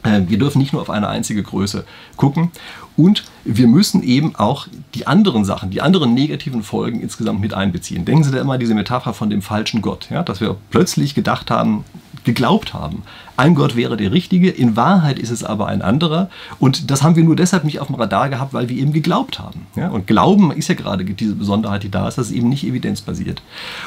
wir 0.03 0.39
dürfen 0.39 0.59
nicht 0.59 0.73
nur 0.73 0.81
auf 0.81 0.89
eine 0.89 1.07
einzige 1.07 1.43
Größe 1.43 1.85
gucken 2.17 2.51
und 2.97 3.23
wir 3.43 3.67
müssen 3.67 4.03
eben 4.03 4.35
auch 4.35 4.67
die 4.93 5.07
anderen 5.07 5.45
Sachen, 5.45 5.69
die 5.69 5.81
anderen 5.81 6.13
negativen 6.13 6.63
Folgen 6.63 7.01
insgesamt 7.01 7.39
mit 7.39 7.53
einbeziehen. 7.53 8.05
Denken 8.05 8.23
Sie 8.23 8.31
da 8.31 8.41
immer 8.41 8.57
diese 8.57 8.73
Metapher 8.73 9.13
von 9.13 9.29
dem 9.29 9.41
falschen 9.41 9.81
Gott, 9.81 10.09
ja? 10.09 10.23
dass 10.23 10.41
wir 10.41 10.57
plötzlich 10.69 11.15
gedacht 11.15 11.49
haben, 11.49 11.85
geglaubt 12.23 12.73
haben, 12.73 13.03
ein 13.37 13.55
Gott 13.55 13.75
wäre 13.75 13.97
der 13.97 14.11
richtige, 14.11 14.49
in 14.49 14.75
Wahrheit 14.75 15.17
ist 15.17 15.31
es 15.31 15.43
aber 15.43 15.67
ein 15.67 15.81
anderer 15.81 16.29
und 16.59 16.91
das 16.91 17.01
haben 17.01 17.15
wir 17.15 17.23
nur 17.23 17.35
deshalb 17.35 17.63
nicht 17.63 17.79
auf 17.79 17.87
dem 17.87 17.95
Radar 17.95 18.29
gehabt, 18.29 18.53
weil 18.53 18.69
wir 18.69 18.77
eben 18.77 18.93
geglaubt 18.93 19.39
haben. 19.39 19.65
Ja? 19.75 19.89
Und 19.89 20.05
Glauben 20.05 20.51
ist 20.51 20.67
ja 20.67 20.75
gerade 20.75 21.03
diese 21.03 21.33
Besonderheit, 21.33 21.81
die 21.81 21.89
da 21.89 22.07
ist, 22.07 22.19
dass 22.19 22.27
es 22.27 22.31
eben 22.31 22.49
nicht 22.49 22.63
evidenzbasiert. 22.63 23.41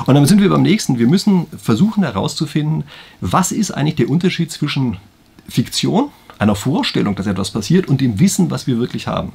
Und 0.06 0.14
dann 0.14 0.26
sind 0.26 0.40
wir 0.40 0.48
beim 0.48 0.62
nächsten, 0.62 0.98
wir 0.98 1.06
müssen 1.06 1.46
versuchen 1.56 2.02
herauszufinden, 2.02 2.84
was 3.20 3.52
ist 3.52 3.70
eigentlich 3.70 3.96
der 3.96 4.10
Unterschied 4.10 4.50
zwischen 4.50 4.96
Fiktion, 5.48 6.08
einer 6.38 6.54
Vorstellung, 6.54 7.14
dass 7.14 7.26
etwas 7.26 7.50
passiert 7.50 7.88
und 7.88 8.00
dem 8.00 8.18
Wissen, 8.18 8.50
was 8.50 8.66
wir 8.66 8.78
wirklich 8.78 9.06
haben. 9.06 9.32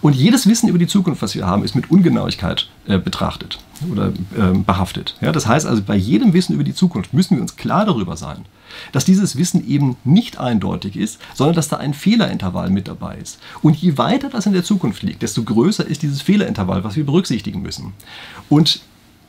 Und 0.00 0.14
jedes 0.14 0.46
Wissen 0.46 0.68
über 0.68 0.78
die 0.78 0.86
Zukunft, 0.86 1.22
was 1.22 1.34
wir 1.34 1.46
haben, 1.46 1.64
ist 1.64 1.74
mit 1.74 1.90
Ungenauigkeit 1.90 2.68
äh, 2.86 2.98
betrachtet 2.98 3.58
oder 3.90 4.12
äh, 4.36 4.56
behaftet. 4.56 5.16
Ja, 5.20 5.32
das 5.32 5.46
heißt 5.46 5.66
also, 5.66 5.82
bei 5.82 5.96
jedem 5.96 6.32
Wissen 6.32 6.54
über 6.54 6.64
die 6.64 6.74
Zukunft 6.74 7.12
müssen 7.12 7.36
wir 7.36 7.42
uns 7.42 7.56
klar 7.56 7.84
darüber 7.84 8.16
sein, 8.16 8.44
dass 8.92 9.04
dieses 9.04 9.36
Wissen 9.36 9.66
eben 9.66 9.96
nicht 10.04 10.38
eindeutig 10.38 10.96
ist, 10.96 11.20
sondern 11.34 11.56
dass 11.56 11.68
da 11.68 11.76
ein 11.76 11.94
Fehlerintervall 11.94 12.70
mit 12.70 12.88
dabei 12.88 13.16
ist. 13.16 13.38
Und 13.62 13.76
je 13.76 13.98
weiter 13.98 14.28
das 14.28 14.46
in 14.46 14.52
der 14.52 14.64
Zukunft 14.64 15.02
liegt, 15.02 15.22
desto 15.22 15.42
größer 15.42 15.86
ist 15.86 16.02
dieses 16.02 16.22
Fehlerintervall, 16.22 16.84
was 16.84 16.96
wir 16.96 17.04
berücksichtigen 17.04 17.62
müssen. 17.62 17.92
Und 18.48 18.80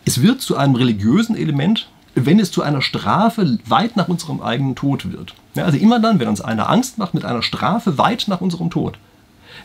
es 0.06 0.22
wird 0.22 0.42
zu 0.42 0.56
einem 0.56 0.76
religiösen 0.76 1.36
Element, 1.36 1.90
wenn 2.16 2.40
es 2.40 2.52
zu 2.52 2.64
einer 2.64 2.82
Strafe 2.82 3.60
weit 3.68 3.98
nach 3.98 4.08
unserem 4.08 4.42
eigenen 4.42 4.76
Tod 4.76 5.12
wird. 5.12 5.36
Ja, 5.54 5.66
also 5.66 5.78
immer 5.78 6.00
dann, 6.00 6.20
wenn 6.20 6.30
uns 6.30 6.42
einer 6.42 6.70
Angst 6.70 6.98
macht 6.98 7.14
mit 7.14 7.26
einer 7.26 7.44
Strafe 7.44 7.98
weit 7.98 8.26
nach 8.28 8.42
unserem 8.42 8.70
Tod, 8.70 8.98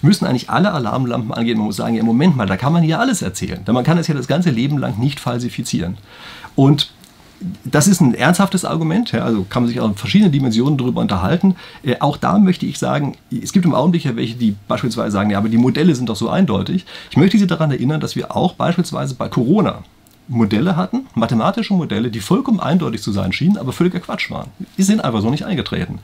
müssen 0.02 0.26
eigentlich 0.26 0.50
alle 0.50 0.72
Alarmlampen 0.72 1.32
angehen. 1.32 1.58
Man 1.58 1.66
muss 1.66 1.76
sagen, 1.76 1.94
ja, 1.94 2.02
Moment 2.02 2.36
mal, 2.36 2.46
da 2.46 2.56
kann 2.56 2.72
man 2.72 2.82
hier 2.82 2.98
alles 2.98 3.22
erzählen. 3.22 3.64
Denn 3.64 3.74
man 3.74 3.84
kann 3.84 3.98
es 3.98 4.08
ja 4.08 4.14
das 4.14 4.28
ganze 4.28 4.50
Leben 4.50 4.78
lang 4.78 4.98
nicht 4.98 5.20
falsifizieren. 5.20 5.96
Und 6.56 6.92
das 7.64 7.86
ist 7.86 8.00
ein 8.00 8.14
ernsthaftes 8.14 8.66
Argument, 8.66 9.12
ja, 9.12 9.24
also 9.24 9.46
kann 9.48 9.62
man 9.62 9.68
sich 9.68 9.80
auch 9.80 9.88
in 9.88 9.94
verschiedenen 9.94 10.30
Dimensionen 10.30 10.76
darüber 10.76 11.00
unterhalten. 11.00 11.56
Äh, 11.82 11.96
auch 12.00 12.18
da 12.18 12.38
möchte 12.38 12.66
ich 12.66 12.78
sagen, 12.78 13.16
es 13.30 13.52
gibt 13.52 13.64
im 13.64 13.74
Augenblick 13.74 14.04
ja 14.04 14.14
welche, 14.14 14.34
die 14.34 14.56
beispielsweise 14.68 15.12
sagen, 15.12 15.30
ja, 15.30 15.38
aber 15.38 15.48
die 15.48 15.56
Modelle 15.56 15.94
sind 15.94 16.08
doch 16.08 16.16
so 16.16 16.28
eindeutig. 16.28 16.84
Ich 17.10 17.16
möchte 17.16 17.38
Sie 17.38 17.46
daran 17.46 17.70
erinnern, 17.70 18.00
dass 18.00 18.14
wir 18.14 18.36
auch 18.36 18.54
beispielsweise 18.54 19.14
bei 19.14 19.28
Corona 19.28 19.82
Modelle 20.30 20.76
hatten, 20.76 21.06
mathematische 21.14 21.74
Modelle, 21.74 22.10
die 22.10 22.20
vollkommen 22.20 22.60
eindeutig 22.60 23.02
zu 23.02 23.10
sein 23.10 23.32
schienen, 23.32 23.58
aber 23.58 23.72
völliger 23.72 24.00
Quatsch 24.00 24.30
waren. 24.30 24.50
Die 24.78 24.82
sind 24.84 25.04
einfach 25.04 25.20
so 25.20 25.28
nicht 25.28 25.44
eingetreten. 25.44 25.98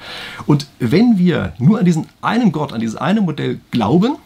Und 0.46 0.66
wenn 0.80 1.16
wir 1.16 1.52
nur 1.58 1.78
an 1.78 1.84
diesen 1.84 2.06
einen 2.20 2.52
Gott, 2.52 2.72
an 2.72 2.80
dieses 2.80 2.96
eine 2.96 3.20
Modell 3.20 3.60
glauben, 3.70 4.16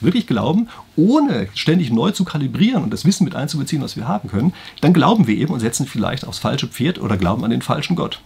wirklich 0.00 0.26
glauben, 0.26 0.68
ohne 0.96 1.48
ständig 1.54 1.90
neu 1.92 2.10
zu 2.10 2.24
kalibrieren 2.24 2.82
und 2.82 2.92
das 2.92 3.04
Wissen 3.04 3.24
mit 3.24 3.34
einzubeziehen, 3.34 3.82
was 3.82 3.96
wir 3.96 4.08
haben 4.08 4.28
können, 4.28 4.54
dann 4.80 4.94
glauben 4.94 5.26
wir 5.26 5.36
eben 5.36 5.52
und 5.52 5.60
setzen 5.60 5.86
vielleicht 5.86 6.26
aufs 6.26 6.38
falsche 6.38 6.66
Pferd 6.66 6.98
oder 6.98 7.16
glauben 7.16 7.44
an 7.44 7.50
den 7.50 7.62
falschen 7.62 7.96
Gott. 7.96 8.20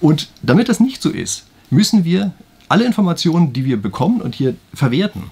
Und 0.00 0.28
damit 0.42 0.68
das 0.68 0.80
nicht 0.80 1.00
so 1.00 1.10
ist, 1.10 1.46
müssen 1.70 2.04
wir 2.04 2.32
alle 2.68 2.84
Informationen, 2.84 3.52
die 3.52 3.64
wir 3.64 3.80
bekommen 3.80 4.20
und 4.20 4.34
hier 4.34 4.56
verwerten, 4.74 5.30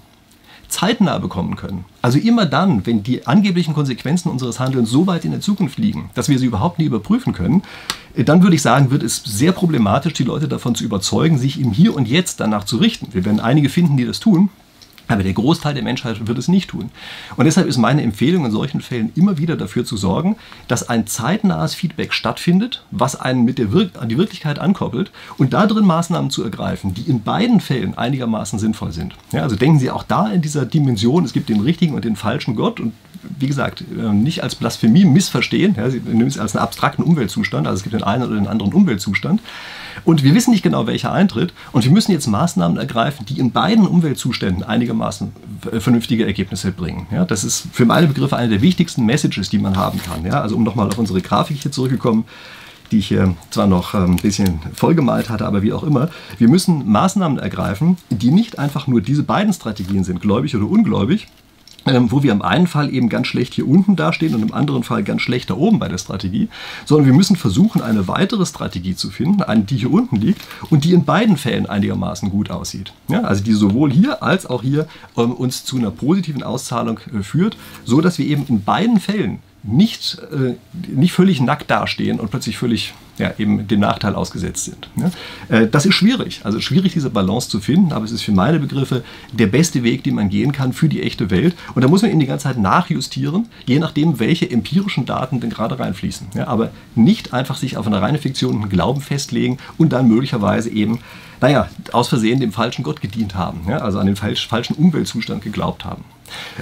zeitnah 0.69 1.19
bekommen 1.19 1.57
können. 1.57 1.85
Also 2.03 2.19
immer 2.19 2.47
dann, 2.47 2.87
wenn 2.87 3.03
die 3.03 3.27
angeblichen 3.27 3.75
Konsequenzen 3.75 4.31
unseres 4.31 4.61
Handelns 4.61 4.91
so 4.91 5.07
weit 5.07 5.25
in 5.25 5.31
der 5.31 5.41
Zukunft 5.41 5.79
liegen, 5.79 6.11
dass 6.15 6.29
wir 6.29 6.39
sie 6.39 6.47
überhaupt 6.47 6.79
nie 6.79 6.85
überprüfen 6.85 7.33
können, 7.33 7.63
äh, 8.15 8.25
dann 8.25 8.43
würde 8.43 8.57
ich 8.57 8.63
sagen, 8.63 8.91
wird 8.91 9.03
es 9.03 9.23
sehr 9.25 9.53
problematisch, 9.53 10.13
die 10.13 10.25
Leute 10.25 10.49
davon 10.49 10.75
zu 10.75 10.85
überzeugen, 10.85 11.39
sich 11.39 11.61
im 11.61 11.73
Hier 11.73 11.95
und 11.95 12.07
Jetzt 12.07 12.41
danach 12.41 12.65
zu 12.65 12.77
richten. 12.77 13.09
Wir 13.13 13.25
werden 13.25 13.41
einige 13.41 13.69
finden, 13.69 13.97
die 13.97 14.05
das 14.05 14.21
tun, 14.21 14.51
aber 15.09 15.23
der 15.23 15.33
Großteil 15.33 15.75
der 15.75 15.83
Menschheit 15.83 16.27
wird 16.27 16.39
es 16.39 16.49
nicht 16.49 16.71
tun. 16.71 16.91
Und 17.37 17.45
deshalb 17.47 17.67
ist 17.67 17.79
meine 17.79 18.03
Empfehlung 18.03 18.45
in 18.45 18.51
solchen 18.51 18.81
Fällen 18.81 19.11
immer 19.17 19.39
wieder 19.39 19.57
dafür 19.57 19.85
zu 19.85 19.97
sorgen, 19.97 20.37
dass 20.69 20.89
ein 20.89 21.07
zeitnahes 21.07 21.75
Feedback 21.75 22.13
stattfindet, 22.13 22.85
was 22.91 23.19
einen 23.19 23.45
mit 23.45 23.59
der 23.59 23.73
Wir 23.73 23.91
an 23.99 24.09
die 24.09 24.19
Wirklichkeit 24.19 24.59
ankoppelt 24.59 25.11
und 25.39 25.53
da 25.53 25.67
drin 25.67 25.85
Maßnahmen 25.85 26.31
zu 26.31 26.43
ergreifen, 26.43 26.95
die 26.95 27.03
in 27.03 27.23
beiden 27.23 27.61
Fällen 27.61 27.97
einigermaßen 27.97 28.59
sinnvoll 28.59 28.93
sind. 28.93 29.15
Ja, 29.33 29.43
also 29.43 29.57
denken 29.57 29.79
Sie 29.79 29.91
auch 29.91 30.03
da 30.03 30.29
in 30.29 30.43
dieser 30.43 30.67
Dimension, 30.67 31.25
es 31.25 31.33
gibt 31.33 31.49
den 31.49 31.61
richtigen 31.61 31.95
und 31.95 32.05
den 32.05 32.17
falschen 32.17 32.57
Gott 32.57 32.81
und 32.81 32.93
wie 33.39 33.47
gesagt, 33.47 33.83
äh, 33.83 34.13
nicht 34.13 34.43
als 34.43 34.55
Blasphemie 34.55 35.05
missverstehen. 35.05 35.75
Ja, 35.77 35.91
Sie 35.91 36.01
nehmen 36.01 36.27
es 36.27 36.39
als 36.39 36.55
einen 36.55 36.63
abstrakten 36.63 37.03
Umweltzustand, 37.03 37.67
also 37.67 37.79
es 37.79 37.83
gibt 37.83 37.95
den 37.95 38.03
einen 38.03 38.23
oder 38.25 38.35
den 38.35 38.47
anderen 38.47 38.73
Umweltzustand. 38.73 39.41
Und 40.05 40.23
wir 40.25 40.35
wissen 40.35 40.51
nicht 40.51 40.63
genau, 40.63 40.87
welcher 40.87 41.13
eintritt. 41.13 41.53
Und 41.73 41.85
wir 41.85 41.91
müssen 41.91 42.13
jetzt 42.13 42.27
Maßnahmen 42.27 42.79
ergreifen, 42.79 43.27
die 43.27 43.39
in 43.39 43.53
beiden 43.53 43.87
Umweltzuständen 43.87 44.63
einigermaßen 44.63 45.33
vernünftige 45.79 46.27
Ergebnisse 46.27 46.73
bringen. 46.73 47.07
Ja, 47.11 47.25
das 47.25 47.45
ist 47.45 47.67
für 47.73 47.85
meine 47.85 48.07
Begriffe 48.07 48.37
eine 48.37 48.51
der 48.51 48.63
wichtigsten 48.63 49.05
Messages, 49.05 49.51
die 49.51 49.59
man 49.59 49.77
haben 49.77 50.01
kann. 50.03 50.25
Ja, 50.25 50.41
also 50.41 50.57
um 50.57 50.63
nochmal 50.63 50.89
auf 50.89 50.99
unsere 50.99 51.21
Grafik 51.21 51.59
hier 51.59 51.73
zurückgekommen 51.73 52.25
die 52.91 52.99
ich 52.99 53.09
hier 53.09 53.35
zwar 53.51 53.67
noch 53.67 53.95
ähm, 53.95 54.13
ein 54.13 54.17
bisschen 54.17 54.61
vollgemalt 54.73 55.29
hatte, 55.29 55.47
aber 55.47 55.63
wie 55.63 55.73
auch 55.73 55.83
immer. 55.83 56.09
Wir 56.39 56.49
müssen 56.49 56.91
Maßnahmen 56.91 57.39
ergreifen, 57.39 57.99
die 58.11 58.31
nicht 58.31 58.59
einfach 58.59 58.87
nur 58.87 59.01
diese 59.01 59.23
beiden 59.23 59.53
Strategien 59.53 60.05
sind, 60.05 60.21
gläubig 60.21 60.57
oder 60.57 60.69
ungläubig, 60.69 61.29
ähm, 61.89 62.11
wo 62.11 62.23
wir 62.23 62.33
im 62.33 62.43
einen 62.43 62.67
Fall 62.67 62.93
eben 62.93 63.09
ganz 63.09 63.27
schlecht 63.27 63.55
hier 63.55 63.69
unten 63.69 63.97
dastehen 63.97 64.35
und 64.35 64.43
im 64.43 64.55
anderen 64.55 64.83
Fall 64.83 65.03
ganz 65.03 65.23
schlecht 65.23 65.51
da 65.51 65.55
oben 65.55 65.79
bei 65.79 65.89
der 65.89 65.99
Strategie, 65.99 66.49
sondern 66.85 67.07
wir 67.07 67.15
müssen 67.15 67.37
versuchen, 67.37 67.81
eine 67.81 68.09
weitere 68.09 68.47
Strategie 68.47 68.95
zu 68.95 69.11
finden, 69.11 69.43
eine, 69.43 69.63
die 69.63 69.77
hier 69.77 69.93
unten 69.93 70.17
liegt 70.17 70.43
und 70.71 70.85
die 70.85 70.93
in 70.93 71.05
beiden 71.05 71.37
Fällen 71.37 71.67
einigermaßen 71.67 72.31
gut 72.31 72.51
aussieht. 72.51 72.93
Ja, 73.09 73.23
also 73.23 73.43
die 73.43 73.53
sowohl 73.53 73.93
hier 73.93 74.23
als 74.23 74.47
auch 74.47 74.63
hier 74.63 74.87
ähm, 75.17 75.33
uns 75.33 75.65
zu 75.65 75.77
einer 75.77 75.91
positiven 75.91 76.43
Auszahlung 76.43 77.01
äh, 77.15 77.23
führt, 77.23 77.57
so 77.85 78.01
dass 78.01 78.19
wir 78.19 78.27
eben 78.27 78.47
in 78.49 78.63
beiden 78.63 79.01
Fällen 79.01 79.39
nicht, 79.63 80.19
äh, 80.33 80.55
nicht 80.89 81.13
völlig 81.13 81.41
nackt 81.41 81.71
dastehen 81.71 82.21
und 82.21 82.31
plötzlich 82.31 82.59
völlig 82.59 82.95
ja, 83.19 83.33
eben 83.39 83.67
dem 83.67 83.81
Nachteil 83.81 84.15
ausgesetzt 84.15 84.65
sind. 84.65 84.89
Ja? 84.97 85.11
Äh, 85.57 85.69
das 85.69 85.87
ist 85.87 85.95
schwierig, 85.95 86.41
also 86.45 86.61
schwierig 86.61 86.93
diese 86.93 87.11
Balance 87.11 87.49
zu 87.49 87.61
finden, 87.61 87.93
aber 87.93 88.05
es 88.05 88.13
ist 88.13 88.23
für 88.23 88.33
meine 88.33 88.59
Begriffe 88.59 89.05
der 89.33 89.47
beste 89.47 89.83
Weg, 89.83 90.05
den 90.05 90.15
man 90.15 90.29
gehen 90.29 90.53
kann 90.53 90.73
für 90.73 90.89
die 90.89 91.03
echte 91.03 91.31
Welt. 91.31 91.55
Und 91.75 91.83
da 91.83 91.89
muss 91.89 92.03
man 92.03 92.11
eben 92.11 92.21
die 92.21 92.27
ganze 92.27 92.45
Zeit 92.45 92.59
nachjustieren, 92.59 93.47
je 93.67 93.79
nachdem, 93.79 94.19
welche 94.19 94.51
empirischen 94.51 95.07
Daten 95.07 95.41
denn 95.41 95.51
gerade 95.51 95.79
reinfließen. 95.79 96.29
Ja? 96.35 96.47
Aber 96.49 96.71
nicht 96.95 97.35
einfach 97.35 97.57
sich 97.57 97.77
auf 97.77 97.87
eine 97.87 98.01
reine 98.01 98.19
Fiktion 98.19 98.57
und 98.57 98.63
einen 98.63 98.71
Glauben 98.71 99.01
festlegen 99.01 99.59
und 99.77 99.93
dann 99.93 100.09
möglicherweise 100.09 100.71
eben, 100.71 101.01
naja, 101.41 101.69
aus 101.93 102.09
Versehen 102.09 102.41
dem 102.41 102.53
falschen 102.53 102.83
Gott 102.83 103.01
gedient 103.01 103.35
haben, 103.35 103.61
ja? 103.69 103.79
also 103.79 103.99
an 103.99 104.07
den 104.07 104.17
falschen 104.17 104.77
Umweltzustand 104.77 105.43
geglaubt 105.43 105.85
haben. 105.85 106.05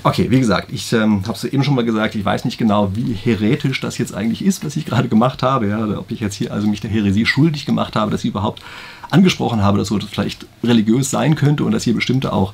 Okay, 0.03 0.31
wie 0.31 0.39
gesagt, 0.39 0.73
ich 0.73 0.93
ähm, 0.93 1.23
habe 1.25 1.35
es 1.35 1.45
eben 1.45 1.65
schon 1.65 1.75
mal 1.75 1.85
gesagt, 1.85 2.15
ich 2.15 2.25
weiß 2.25 2.45
nicht 2.45 2.59
genau, 2.59 2.95
wie 2.95 3.13
heretisch 3.13 3.81
das 3.81 3.99
jetzt 3.99 4.15
eigentlich 4.15 4.45
ist, 4.45 4.65
was 4.65 4.77
ich 4.77 4.87
gerade 4.87 5.09
gemacht 5.09 5.43
habe. 5.43 5.69
Ja, 5.69 5.99
ob 5.99 6.11
ich 6.11 6.21
jetzt 6.21 6.35
hier 6.35 6.53
also 6.53 6.67
mich 6.67 6.81
der 6.81 6.91
Heresie 6.91 7.27
schuldig 7.27 7.67
gemacht 7.67 7.97
habe, 7.97 8.11
dass 8.11 8.25
ich 8.25 8.31
überhaupt 8.31 8.63
angesprochen 9.11 9.63
habe, 9.63 9.79
dass 9.79 9.89
so 9.89 9.99
das 9.99 10.09
vielleicht 10.11 10.47
religiös 10.65 11.11
sein 11.11 11.35
könnte 11.35 11.65
und 11.65 11.73
dass 11.73 11.85
hier 11.85 11.95
bestimmte 11.95 12.33
auch 12.33 12.53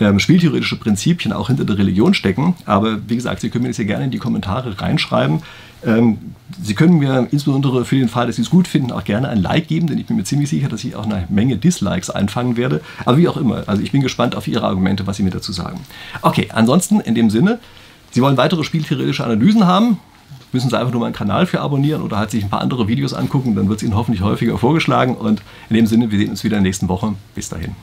ähm, 0.00 0.18
spieltheoretische 0.18 0.76
Prinzipien 0.76 1.32
auch 1.32 1.48
hinter 1.48 1.64
der 1.64 1.78
Religion 1.78 2.14
stecken. 2.14 2.54
Aber 2.66 2.98
wie 3.08 3.16
gesagt, 3.16 3.40
Sie 3.40 3.50
können 3.50 3.62
mir 3.62 3.70
das 3.70 3.76
hier 3.76 3.84
gerne 3.84 4.04
in 4.04 4.10
die 4.10 4.18
Kommentare 4.18 4.80
reinschreiben. 4.80 5.42
Ähm, 5.84 6.18
Sie 6.62 6.74
können 6.74 6.98
mir 6.98 7.28
insbesondere 7.30 7.84
für 7.84 7.96
den 7.96 8.08
Fall, 8.08 8.26
dass 8.26 8.36
Sie 8.36 8.42
es 8.42 8.50
gut 8.50 8.68
finden, 8.68 8.92
auch 8.92 9.04
gerne 9.04 9.28
ein 9.28 9.40
Like 9.40 9.68
geben, 9.68 9.86
denn 9.86 9.98
ich 9.98 10.06
bin 10.06 10.16
mir 10.16 10.24
ziemlich 10.24 10.50
sicher, 10.50 10.68
dass 10.68 10.84
ich 10.84 10.94
auch 10.96 11.04
eine 11.04 11.26
Menge 11.28 11.56
Dislikes 11.56 12.10
einfangen 12.10 12.56
werde. 12.56 12.80
Aber 13.04 13.16
wie 13.16 13.28
auch 13.28 13.36
immer, 13.36 13.64
also 13.66 13.82
ich 13.82 13.92
bin 13.92 14.02
gespannt 14.02 14.34
auf 14.34 14.46
Ihre 14.48 14.64
Argumente, 14.64 15.06
was 15.06 15.16
Sie 15.16 15.22
mir 15.22 15.30
dazu 15.30 15.52
sagen. 15.52 15.80
Okay, 16.20 16.48
ansonsten 16.52 17.00
in 17.00 17.14
dem 17.14 17.30
Sinne, 17.30 17.58
Sie 18.10 18.20
wollen 18.20 18.36
weitere 18.36 18.64
spieltheoretische 18.64 19.24
Analysen 19.24 19.66
haben, 19.66 19.98
müssen 20.52 20.68
Sie 20.68 20.78
einfach 20.78 20.92
nur 20.92 21.00
meinen 21.00 21.14
Kanal 21.14 21.46
für 21.46 21.60
abonnieren 21.60 22.02
oder 22.02 22.18
halt 22.18 22.30
sich 22.30 22.44
ein 22.44 22.50
paar 22.50 22.60
andere 22.60 22.86
Videos 22.86 23.14
angucken, 23.14 23.54
dann 23.54 23.68
wird 23.68 23.78
es 23.78 23.82
Ihnen 23.82 23.96
hoffentlich 23.96 24.22
häufiger 24.22 24.58
vorgeschlagen. 24.58 25.14
Und 25.16 25.42
in 25.70 25.76
dem 25.76 25.86
Sinne, 25.86 26.10
wir 26.10 26.18
sehen 26.18 26.30
uns 26.30 26.44
wieder 26.44 26.58
in 26.58 26.64
der 26.64 26.68
nächsten 26.68 26.88
Woche. 26.88 27.14
Bis 27.34 27.48
dahin. 27.48 27.74